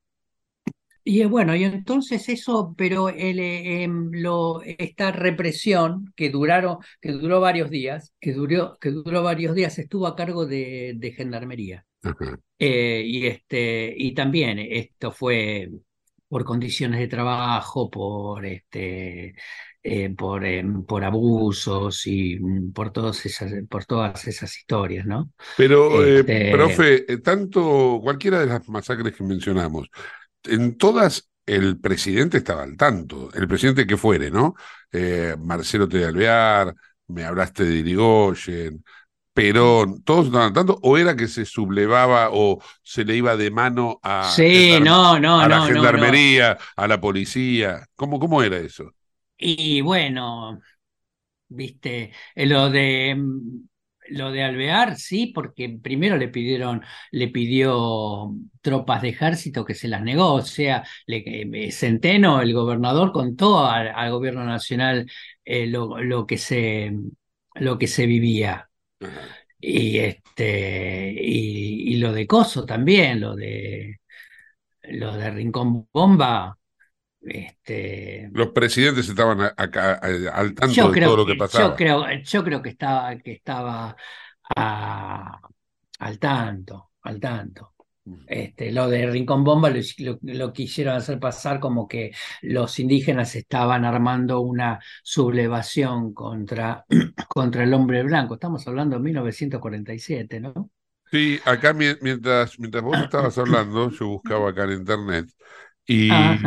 Y 1.03 1.24
bueno, 1.26 1.55
y 1.55 1.64
entonces 1.64 2.30
eso, 2.30 2.76
pero 2.78 3.10
el, 3.10 3.39
eh, 3.39 3.84
em, 3.84 4.12
lo, 4.12 4.62
esta 4.62 5.12
represión 5.12 6.14
que 6.16 6.30
duraron, 6.30 6.78
que 7.01 7.12
duró 7.12 7.39
varios 7.39 7.70
días, 7.72 8.14
que 8.20 8.34
duró, 8.34 8.78
que 8.80 8.91
duró 8.91 9.24
varios 9.24 9.55
días, 9.55 9.80
estuvo 9.80 10.05
a 10.05 10.16
cargo 10.16 10.45
de, 10.45 10.93
de 10.97 11.12
gendarmería. 11.12 11.86
Ajá. 12.04 12.39
Eh, 12.58 13.04
y 13.06 13.26
este, 13.26 13.93
y 13.97 14.14
también 14.14 14.60
esto 14.60 15.12
fue 15.12 15.70
por 16.28 16.43
condiciones 16.43 17.00
de 17.00 17.08
trabajo, 17.08 17.89
por 17.89 18.45
este, 18.45 19.34
eh, 19.82 20.10
por, 20.16 20.45
em, 20.45 20.84
por 20.86 21.04
abusos 21.04 22.06
y 22.06 22.38
mm, 22.39 22.72
por 22.74 22.91
todas 22.91 23.26
esas, 23.26 23.52
por 23.70 23.86
todas 23.86 24.28
esas 24.28 24.56
historias, 24.58 25.06
¿no? 25.06 25.32
Pero, 25.58 26.04
eh, 26.06 26.20
Este, 26.20 26.52
profe, 26.52 27.12
eh, 27.12 27.18
tanto 27.20 28.00
cualquiera 28.04 28.39
de 28.39 28.45
las 28.47 28.68
masacres 28.70 29.16
que 29.16 29.24
mencionamos, 29.24 29.89
en 30.43 30.78
todas 30.78 31.30
el 31.45 31.80
presidente 31.80 32.38
estaba 32.38 32.64
al 32.64 32.78
tanto, 32.78 33.30
el 33.34 33.47
presidente 33.47 33.88
que 33.88 33.97
fuere, 33.97 34.30
¿no? 34.30 34.56
Eh, 34.91 35.36
Marcelo 35.39 35.88
T. 35.88 35.97
de 35.97 36.06
Alvear, 36.06 36.76
me 37.08 37.24
hablaste 37.26 37.64
de 37.64 37.76
Irigoyen, 37.78 38.84
Perón, 39.40 40.04
¿todos 40.04 40.26
estaban 40.28 40.54
tanto? 40.54 40.80
¿O 40.84 40.98
era 40.98 41.16
que 41.16 41.28
se 41.28 41.46
sublevaba 41.46 42.30
o 42.32 42.62
se 42.84 43.06
le 43.06 43.16
iba 43.16 43.38
de 43.38 43.52
mano 43.52 44.00
a, 44.04 44.36
Sí, 44.36 44.80
no, 44.82 45.20
no, 45.20 45.40
a 45.40 45.48
la 45.48 45.62
no, 45.68 45.68
gendarmería, 45.68 46.58
a 46.76 46.88
la 46.88 47.00
policía? 47.02 47.88
¿Cómo, 47.96 48.20
cómo 48.20 48.44
era 48.44 48.58
eso? 48.58 48.94
Y 49.38 49.82
bueno, 49.82 50.60
viste, 51.50 52.14
eh, 52.36 52.46
lo 52.48 52.70
de 52.72 53.16
mm, 53.18 53.68
lo 54.12 54.32
de 54.32 54.44
Alvear, 54.44 54.98
sí, 54.98 55.28
porque 55.36 55.70
primero 55.84 56.18
le 56.18 56.30
pidieron, 56.30 56.84
le 57.12 57.30
pidió 57.30 58.34
tropas 58.62 59.02
de 59.04 59.10
ejército 59.10 59.66
que 59.66 59.76
se 59.76 59.88
las 59.90 60.02
negó, 60.04 60.34
o 60.36 60.42
sea, 60.44 60.84
le, 61.08 61.24
eh, 61.68 61.72
Centeno, 61.74 62.42
el 62.42 62.54
gobernador, 62.54 63.12
contó 63.14 63.66
al, 63.68 63.90
al 63.90 64.12
gobierno 64.12 64.46
nacional 64.46 65.10
eh, 65.46 65.68
lo, 65.68 66.00
lo 66.04 66.28
que 66.28 66.38
se 66.40 66.94
lo 67.56 67.78
que 67.80 67.88
se 67.88 68.06
vivía. 68.08 68.69
Y 69.60 69.97
este, 70.00 71.12
y, 71.18 71.93
y 71.93 71.97
lo 71.97 72.14
de 72.14 72.26
Coso 72.28 72.66
también, 72.66 73.20
lo 73.22 73.36
de 73.36 74.00
lo 74.84 75.16
de 75.18 75.32
Rincón 75.32 75.88
Bomba, 75.93 76.58
este, 77.22 78.32
Los 78.32 78.50
presidentes 78.50 79.08
estaban 79.10 79.41
acá, 79.41 79.93
a- 80.02 80.38
al 80.39 80.54
tanto 80.56 80.76
yo 80.76 80.91
de 80.91 80.97
creo 80.97 80.97
todo 80.97 81.18
lo 81.18 81.26
que 81.26 81.36
que, 81.36 81.36
pasaba. 81.36 81.74
yo 81.74 81.76
creo, 81.76 82.06
yo 82.24 82.43
creo 82.43 82.62
que 82.62 82.70
estaba, 82.70 83.18
que 83.18 83.32
estaba 83.34 83.95
a- 84.56 85.41
al 86.00 86.20
tanto, 86.20 86.91
al 87.04 87.20
tanto. 87.20 87.74
Este, 88.26 88.72
lo 88.72 88.88
de 88.89 89.07
Rincón 89.07 89.43
Bomba 89.43 89.70
lo, 89.72 89.80
lo- 89.99 90.20
lo 90.22 90.53
quisieron 90.53 90.95
hacer 90.95 91.20
pasar 91.20 91.60
como 91.60 91.88
que 91.88 92.12
los 92.43 92.80
indígenas 92.80 93.36
estaban 93.36 93.86
armando 93.86 94.41
una 94.41 94.80
sublevación 95.03 96.14
contra, 96.14 96.86
contra 97.28 97.64
el 97.64 97.74
hombre 97.74 98.03
blanco. 98.03 98.36
Estamos 98.36 98.68
hablando 98.68 98.97
de 98.97 99.01
1947, 99.03 100.39
¿no? 100.39 100.70
Sí, 101.12 101.39
acá 101.45 101.74
mi- 101.74 101.95
mientras, 102.01 102.60
mientras 102.60 102.84
vos 102.84 103.01
estabas 103.01 103.38
hablando, 103.39 103.89
yo 103.89 104.07
buscaba 104.07 104.49
acá 104.51 104.66
en 104.66 104.74
internet 104.74 105.26
y 105.88 106.45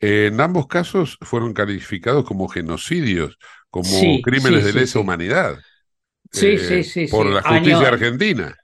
eh, 0.00 0.26
en 0.28 0.40
ambos 0.40 0.66
casos 0.66 1.18
fueron 1.22 1.54
calificados 1.54 2.24
como 2.26 2.48
genocidios, 2.48 3.38
como 3.70 4.20
Sí, 4.20 4.22
crímenes 4.22 4.62
sí, 4.62 4.64
de 4.64 4.72
lesa 4.74 4.98
sí. 4.98 5.00
humanidad 5.00 5.62
Sí, 6.30 6.58
eh, 6.58 6.82
sí, 6.84 6.84
sí, 6.84 7.08
por 7.08 7.26
la 7.32 7.42
justicia 7.42 7.88
Año- 7.88 7.88
argentina. 7.88 8.56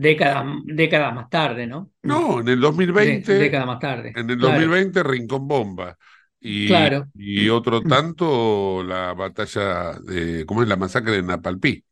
Décadas, 0.00 0.46
décadas 0.64 1.14
más 1.14 1.28
tarde, 1.30 1.66
¿no? 1.66 1.92
No, 2.02 2.40
en 2.40 2.48
el 2.48 2.60
De- 2.96 3.24
2020, 3.26 3.26
décadas 3.26 3.66
más 3.66 3.78
tarde. 3.80 4.14
en 4.14 4.30
el 4.30 4.38
Claro. 4.38 4.78
2020 4.78 5.02
Rincón 5.02 5.48
Bomba 5.48 5.98
y, 6.40 6.88
Claro. 6.88 7.08
y 7.14 7.48
otro 7.50 7.86
tanto 7.86 8.82
la 8.84 9.12
batalla 9.14 9.94
de, 10.00 10.46
¿cómo 10.46 10.62
es 10.62 10.68
la 10.68 10.76
masacre 10.76 11.12
de 11.12 11.22
Napalpí? 11.22 11.84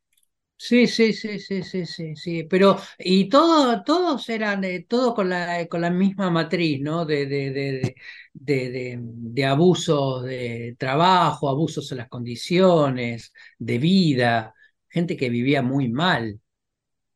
Sí, 0.59 0.87
sí, 0.87 1.13
sí, 1.13 1.39
sí, 1.39 1.63
sí, 1.63 1.85
sí, 1.85 2.17
sí, 2.17 2.45
pero 2.45 2.79
y 2.99 3.29
todo, 3.29 3.83
todos 3.85 4.27
eran, 4.31 4.65
eh, 4.65 4.87
todo 4.89 5.15
con 5.15 5.29
la, 5.29 5.67
con 5.69 5.83
la 5.83 5.91
misma 5.91 6.31
matriz, 6.31 6.81
¿no? 6.81 7.05
De, 7.05 7.27
de, 7.27 7.51
de, 7.53 7.73
de, 7.73 7.95
de, 8.33 8.71
de- 8.71 8.99
de 9.03 9.45
abusos 9.45 10.25
de 10.25 10.75
trabajo, 10.79 11.51
abusos 11.51 11.93
en 11.93 11.99
las 11.99 12.09
condiciones 12.09 13.33
de 13.59 13.79
vida, 13.79 14.55
gente 14.89 15.17
que 15.17 15.29
vivía 15.29 15.61
muy 15.63 15.89
mal. 15.91 16.41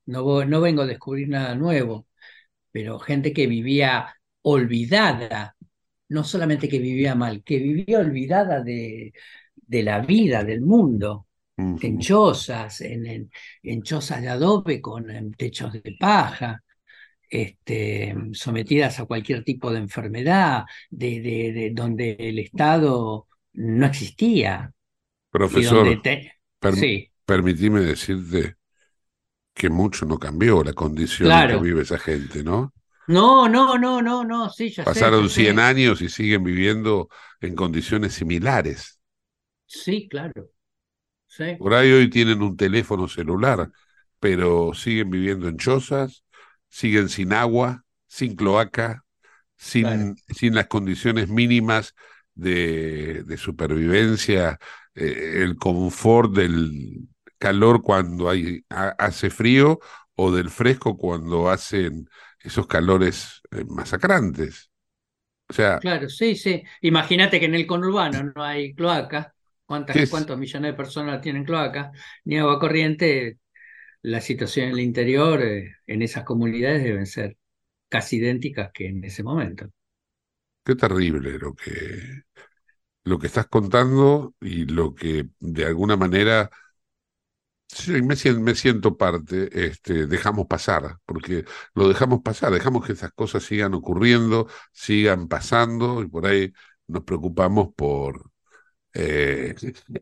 No, 0.06 0.44
no 0.44 0.60
vengo 0.60 0.82
a 0.82 0.86
descubrir 0.86 1.28
nada 1.28 1.54
nuevo, 1.54 2.06
pero 2.72 2.98
gente 2.98 3.32
que 3.32 3.46
vivía 3.46 4.14
olvidada, 4.42 5.56
no 6.08 6.24
solamente 6.24 6.68
que 6.68 6.78
vivía 6.78 7.14
mal, 7.14 7.42
que 7.44 7.58
vivía 7.58 8.00
olvidada 8.00 8.62
de, 8.62 9.12
de 9.56 9.82
la 9.82 10.00
vida, 10.00 10.44
del 10.44 10.62
mundo 10.62 11.26
en 11.80 11.98
chozas, 11.98 12.80
en, 12.82 13.06
en, 13.06 13.30
en 13.62 13.82
chozas 13.82 14.22
de 14.22 14.28
adobe 14.28 14.80
con 14.80 15.32
techos 15.34 15.72
de 15.72 15.96
paja, 15.98 16.62
este, 17.30 18.14
sometidas 18.32 19.00
a 19.00 19.06
cualquier 19.06 19.44
tipo 19.44 19.70
de 19.72 19.78
enfermedad, 19.80 20.64
de, 20.90 21.20
de- 21.20 21.52
de 21.52 21.70
donde 21.72 22.12
el 22.18 22.38
Estado 22.40 23.28
no 23.54 23.86
existía. 23.86 24.72
Profesor, 25.30 26.00
te- 26.02 26.32
per- 26.60 26.76
sí, 26.76 27.12
permitime 27.26 27.80
decirte 27.80 28.56
que 29.60 29.70
mucho 29.70 30.06
no 30.06 30.18
cambió 30.18 30.62
la 30.64 30.72
condición 30.74 31.36
en 31.38 31.46
que 31.46 31.56
vive 31.58 31.82
esa 31.82 31.98
gente, 31.98 32.42
¿no? 32.44 32.72
no, 33.06 33.46
no, 33.48 33.76
no, 33.78 34.00
no, 34.00 34.24
no, 34.24 34.48
sí, 34.50 34.70
ya 34.70 34.86
sé, 34.86 35.04
Pasaron 35.04 35.28
sé. 35.28 35.30
100 35.30 35.58
años 35.58 36.02
y 36.02 36.08
siguen 36.10 36.44
viviendo 36.44 37.08
en 37.40 37.54
condiciones 37.56 38.12
similares. 38.14 39.00
Sí, 39.66 40.06
claro. 40.08 40.50
Sí. 41.28 41.46
Por 41.56 41.74
ahí 41.74 41.92
hoy 41.92 42.08
tienen 42.10 42.42
un 42.42 42.56
teléfono 42.56 43.06
celular, 43.08 43.70
pero 44.18 44.72
siguen 44.74 45.10
viviendo 45.10 45.48
en 45.48 45.58
chozas, 45.58 46.24
siguen 46.68 47.08
sin 47.08 47.32
agua, 47.32 47.84
sin 48.08 48.34
cloaca, 48.36 49.04
sin, 49.56 50.16
Claro. 50.16 50.16
sin 50.28 50.54
las 50.54 50.68
condiciones 50.68 51.28
mínimas 51.28 51.94
de, 52.34 53.24
de 53.24 53.36
supervivencia, 53.36 54.58
eh, 54.94 55.42
el 55.44 55.56
confort 55.58 56.32
del 56.34 57.08
calor 57.40 57.82
cuando 57.82 58.30
hay, 58.30 58.64
ha- 58.70 58.90
hace 59.00 59.30
frío 59.30 59.80
o 60.16 60.32
del 60.32 60.50
fresco 60.50 60.98
cuando 60.98 61.50
hacen 61.50 62.08
esos 62.40 62.68
calores 62.68 63.42
eh, 63.52 63.64
masacrantes. 63.68 64.70
O 65.50 65.54
sea, 65.54 65.80
Claro, 65.80 66.08
sí, 66.10 66.36
sí. 66.36 66.62
Imagínate 66.82 67.40
que 67.40 67.46
en 67.46 67.54
el 67.54 67.66
conurbano 67.66 68.22
no 68.34 68.44
hay 68.44 68.74
cloaca. 68.74 69.34
¿Cuántas, 69.64 70.06
cuántos 70.08 70.36
millones 70.38 70.72
de 70.72 70.76
personas 70.76 71.20
tienen 71.22 71.44
cloaca? 71.44 71.90
Ni 72.24 72.38
agua 72.38 72.58
corriente. 72.60 73.38
La 74.02 74.20
situación 74.20 74.66
en 74.68 74.72
el 74.74 74.80
interior, 74.80 75.42
eh, 75.42 75.76
en 75.86 76.02
esas 76.02 76.24
comunidades, 76.24 76.84
deben 76.84 77.06
ser 77.06 77.38
casi 77.88 78.16
idénticas 78.18 78.70
que 78.72 78.88
en 78.88 79.04
ese 79.04 79.22
momento. 79.24 79.70
Qué 80.64 80.76
terrible 80.76 81.38
lo 81.38 81.54
que, 81.54 82.22
lo 83.04 83.18
que 83.18 83.26
estás 83.28 83.46
contando 83.48 84.34
y 84.40 84.66
lo 84.66 84.94
que 84.94 85.28
de 85.40 85.66
alguna 85.66 85.96
manera 85.96 86.50
sí, 87.70 88.02
me 88.02 88.14
me 88.40 88.54
siento 88.54 88.96
parte, 88.96 89.66
este, 89.66 90.06
dejamos 90.06 90.46
pasar, 90.46 90.98
porque 91.06 91.44
lo 91.74 91.88
dejamos 91.88 92.22
pasar, 92.22 92.52
dejamos 92.52 92.86
que 92.86 92.92
esas 92.92 93.12
cosas 93.12 93.42
sigan 93.44 93.74
ocurriendo, 93.74 94.48
sigan 94.72 95.28
pasando 95.28 96.02
y 96.02 96.08
por 96.08 96.26
ahí 96.26 96.52
nos 96.86 97.04
preocupamos 97.04 97.68
por 97.74 98.30
eh, 98.94 99.54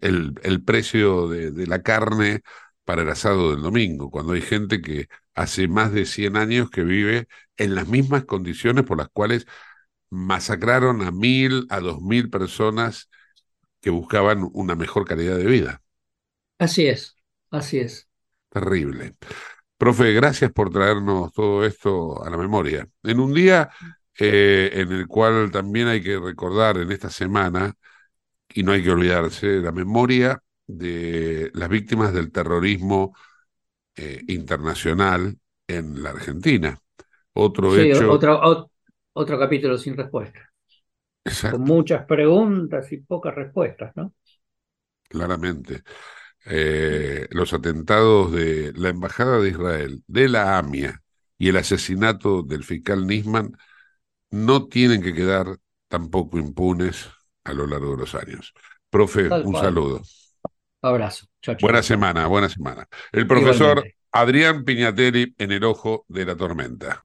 el, 0.03 0.35
el 0.43 0.65
precio 0.65 1.29
de, 1.29 1.53
de 1.53 1.67
la 1.67 1.83
carne 1.83 2.43
para 2.85 3.03
el 3.03 3.11
asado 3.11 3.53
del 3.53 3.63
domingo, 3.63 4.11
cuando 4.11 4.35
hay 4.35 4.43
gente 4.43 4.81
que 4.83 5.09
hace 5.35 5.69
más 5.69 5.93
de 5.93 6.07
100 6.07 6.37
años 6.37 6.71
que 6.71 6.85
vive 6.85 7.29
en 7.59 7.75
las 7.75 7.89
mismas 7.89 8.25
condiciones 8.27 8.85
por 8.85 8.99
las 8.99 9.09
cuales 9.11 9.47
masacraron 10.11 11.03
a 11.03 11.13
mil, 11.13 11.67
a 11.71 11.81
dos 11.81 12.01
mil 12.03 12.31
personas 12.31 13.11
que 13.83 13.91
buscaban 13.91 14.49
una 14.55 14.75
mejor 14.77 15.07
calidad 15.07 15.37
de 15.39 15.47
vida. 15.47 15.83
Así 16.59 16.87
es, 16.89 17.17
así 17.51 17.79
es. 17.81 18.09
Terrible. 18.51 19.15
Profe, 19.77 20.13
gracias 20.13 20.53
por 20.53 20.71
traernos 20.73 21.33
todo 21.33 21.65
esto 21.65 22.23
a 22.25 22.31
la 22.31 22.37
memoria. 22.37 22.89
En 23.03 23.21
un 23.21 23.35
día 23.35 23.71
eh, 24.19 24.71
en 24.75 24.93
el 24.93 25.07
cual 25.07 25.51
también 25.51 25.89
hay 25.89 26.03
que 26.03 26.19
recordar 26.19 26.79
en 26.79 26.91
esta 26.93 27.11
semana, 27.11 27.75
y 28.55 28.63
no 28.65 28.73
hay 28.73 28.83
que 28.85 28.91
olvidarse, 28.93 29.61
la 29.61 29.73
memoria 29.73 30.41
de 30.67 31.51
las 31.55 31.69
víctimas 31.71 32.13
del 32.15 32.33
terrorismo 32.33 33.15
eh, 33.97 34.23
internacional 34.29 35.39
en 35.69 36.03
la 36.03 36.11
Argentina. 36.11 36.79
Otro 37.35 37.77
Sí, 37.77 37.81
hecho 37.81 38.05
otro, 38.07 38.41
ot- 38.43 38.71
otro 39.13 39.39
capítulo 39.39 39.79
sin 39.79 39.97
respuesta. 39.97 40.51
con 41.47 41.63
muchas 41.63 42.07
preguntas 42.07 42.91
y 42.93 42.99
pocas 42.99 43.35
respuestas, 43.35 43.95
¿no? 43.97 44.13
Claramente. 45.09 45.83
Eh, 46.47 47.27
los 47.31 47.53
atentados 47.53 48.33
de 48.33 48.73
la 48.75 48.89
Embajada 48.89 49.39
de 49.39 49.51
Israel, 49.51 50.03
de 50.07 50.29
la 50.29 50.59
AMIA 50.59 51.03
y 51.37 51.49
el 51.49 51.57
asesinato 51.57 52.43
del 52.43 52.65
fiscal 52.65 53.07
Nisman 53.07 53.53
no 54.31 54.67
tienen 54.67 55.03
que 55.03 55.15
quedar 55.15 55.59
tampoco 55.89 56.39
impunes 56.39 57.09
a 57.45 57.53
lo 57.53 57.67
largo 57.67 57.93
de 57.93 57.99
los 57.99 58.15
años. 58.15 58.53
Profe, 58.91 59.29
un 59.29 59.55
saludo. 59.55 60.03
Abrazo. 60.83 61.27
Buena 61.61 61.83
semana, 61.83 62.27
buena 62.27 62.49
semana. 62.49 62.87
El 63.13 63.27
profesor 63.27 63.85
Adrián 64.13 64.65
Piñatelli 64.65 65.35
en 65.39 65.53
el 65.53 65.65
ojo 65.65 66.05
de 66.09 66.25
la 66.25 66.37
tormenta. 66.37 67.05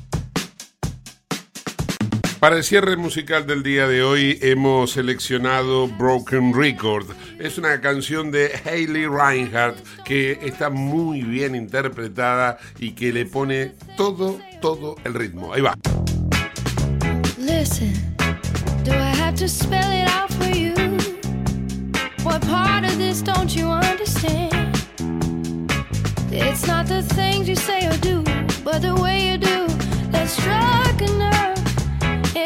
Para 2.41 2.57
el 2.57 2.63
cierre 2.63 2.97
musical 2.97 3.45
del 3.45 3.61
día 3.61 3.87
de 3.87 4.01
hoy 4.01 4.39
hemos 4.41 4.93
seleccionado 4.93 5.87
Broken 5.87 6.55
Record. 6.55 7.05
Es 7.37 7.59
una 7.59 7.79
canción 7.81 8.31
de 8.31 8.59
Hayley 8.65 9.05
Reinhardt 9.05 9.77
que 10.03 10.39
está 10.41 10.71
muy 10.71 11.21
bien 11.21 11.53
interpretada 11.53 12.57
y 12.79 12.93
que 12.93 13.13
le 13.13 13.27
pone 13.27 13.75
todo, 13.95 14.39
todo 14.59 14.95
el 15.03 15.13
ritmo. 15.13 15.53
Ahí 15.53 15.61
va. 15.61 15.75
Listen, 17.37 17.93
do 18.83 18.91
I 18.91 19.13
have 19.21 19.35
to 19.35 19.47
spell 19.47 19.91
it 19.91 20.09
out 20.09 20.33
for 20.33 20.49
you? 20.49 20.73
What 22.23 22.41
part 22.47 22.85
of 22.85 22.97
this 22.97 23.21
don't 23.21 23.55
you 23.55 23.67
understand? 23.67 24.75
It's 26.31 26.65
not 26.65 26.87
the 26.87 27.03
things 27.03 27.47
you 27.47 27.55
say 27.55 27.85
or 27.85 27.97
do, 27.97 28.23
but 28.63 28.81
the 28.81 28.95
way 28.95 29.29
you 29.29 29.37
do 29.37 29.67
struck 30.27 31.01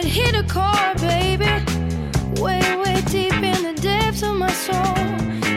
hit 0.10 0.36
a 0.36 0.44
chord, 0.44 0.98
baby. 1.02 1.46
Way, 2.42 2.62
way 2.78 3.02
deep 3.08 3.34
in 3.34 3.64
the 3.64 3.74
depths 3.82 4.24
of 4.24 4.36
my 4.36 4.52
soul. 4.52 4.96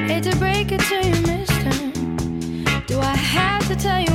Hate 0.07 0.25
to 0.25 0.37
break 0.37 0.73
it 0.73 0.81
to 0.91 0.97
you, 1.07 1.21
mister. 1.27 1.73
Do 2.87 2.99
I 3.01 3.15
have 3.15 3.67
to 3.69 3.77
tell 3.77 4.01
you 4.01 4.08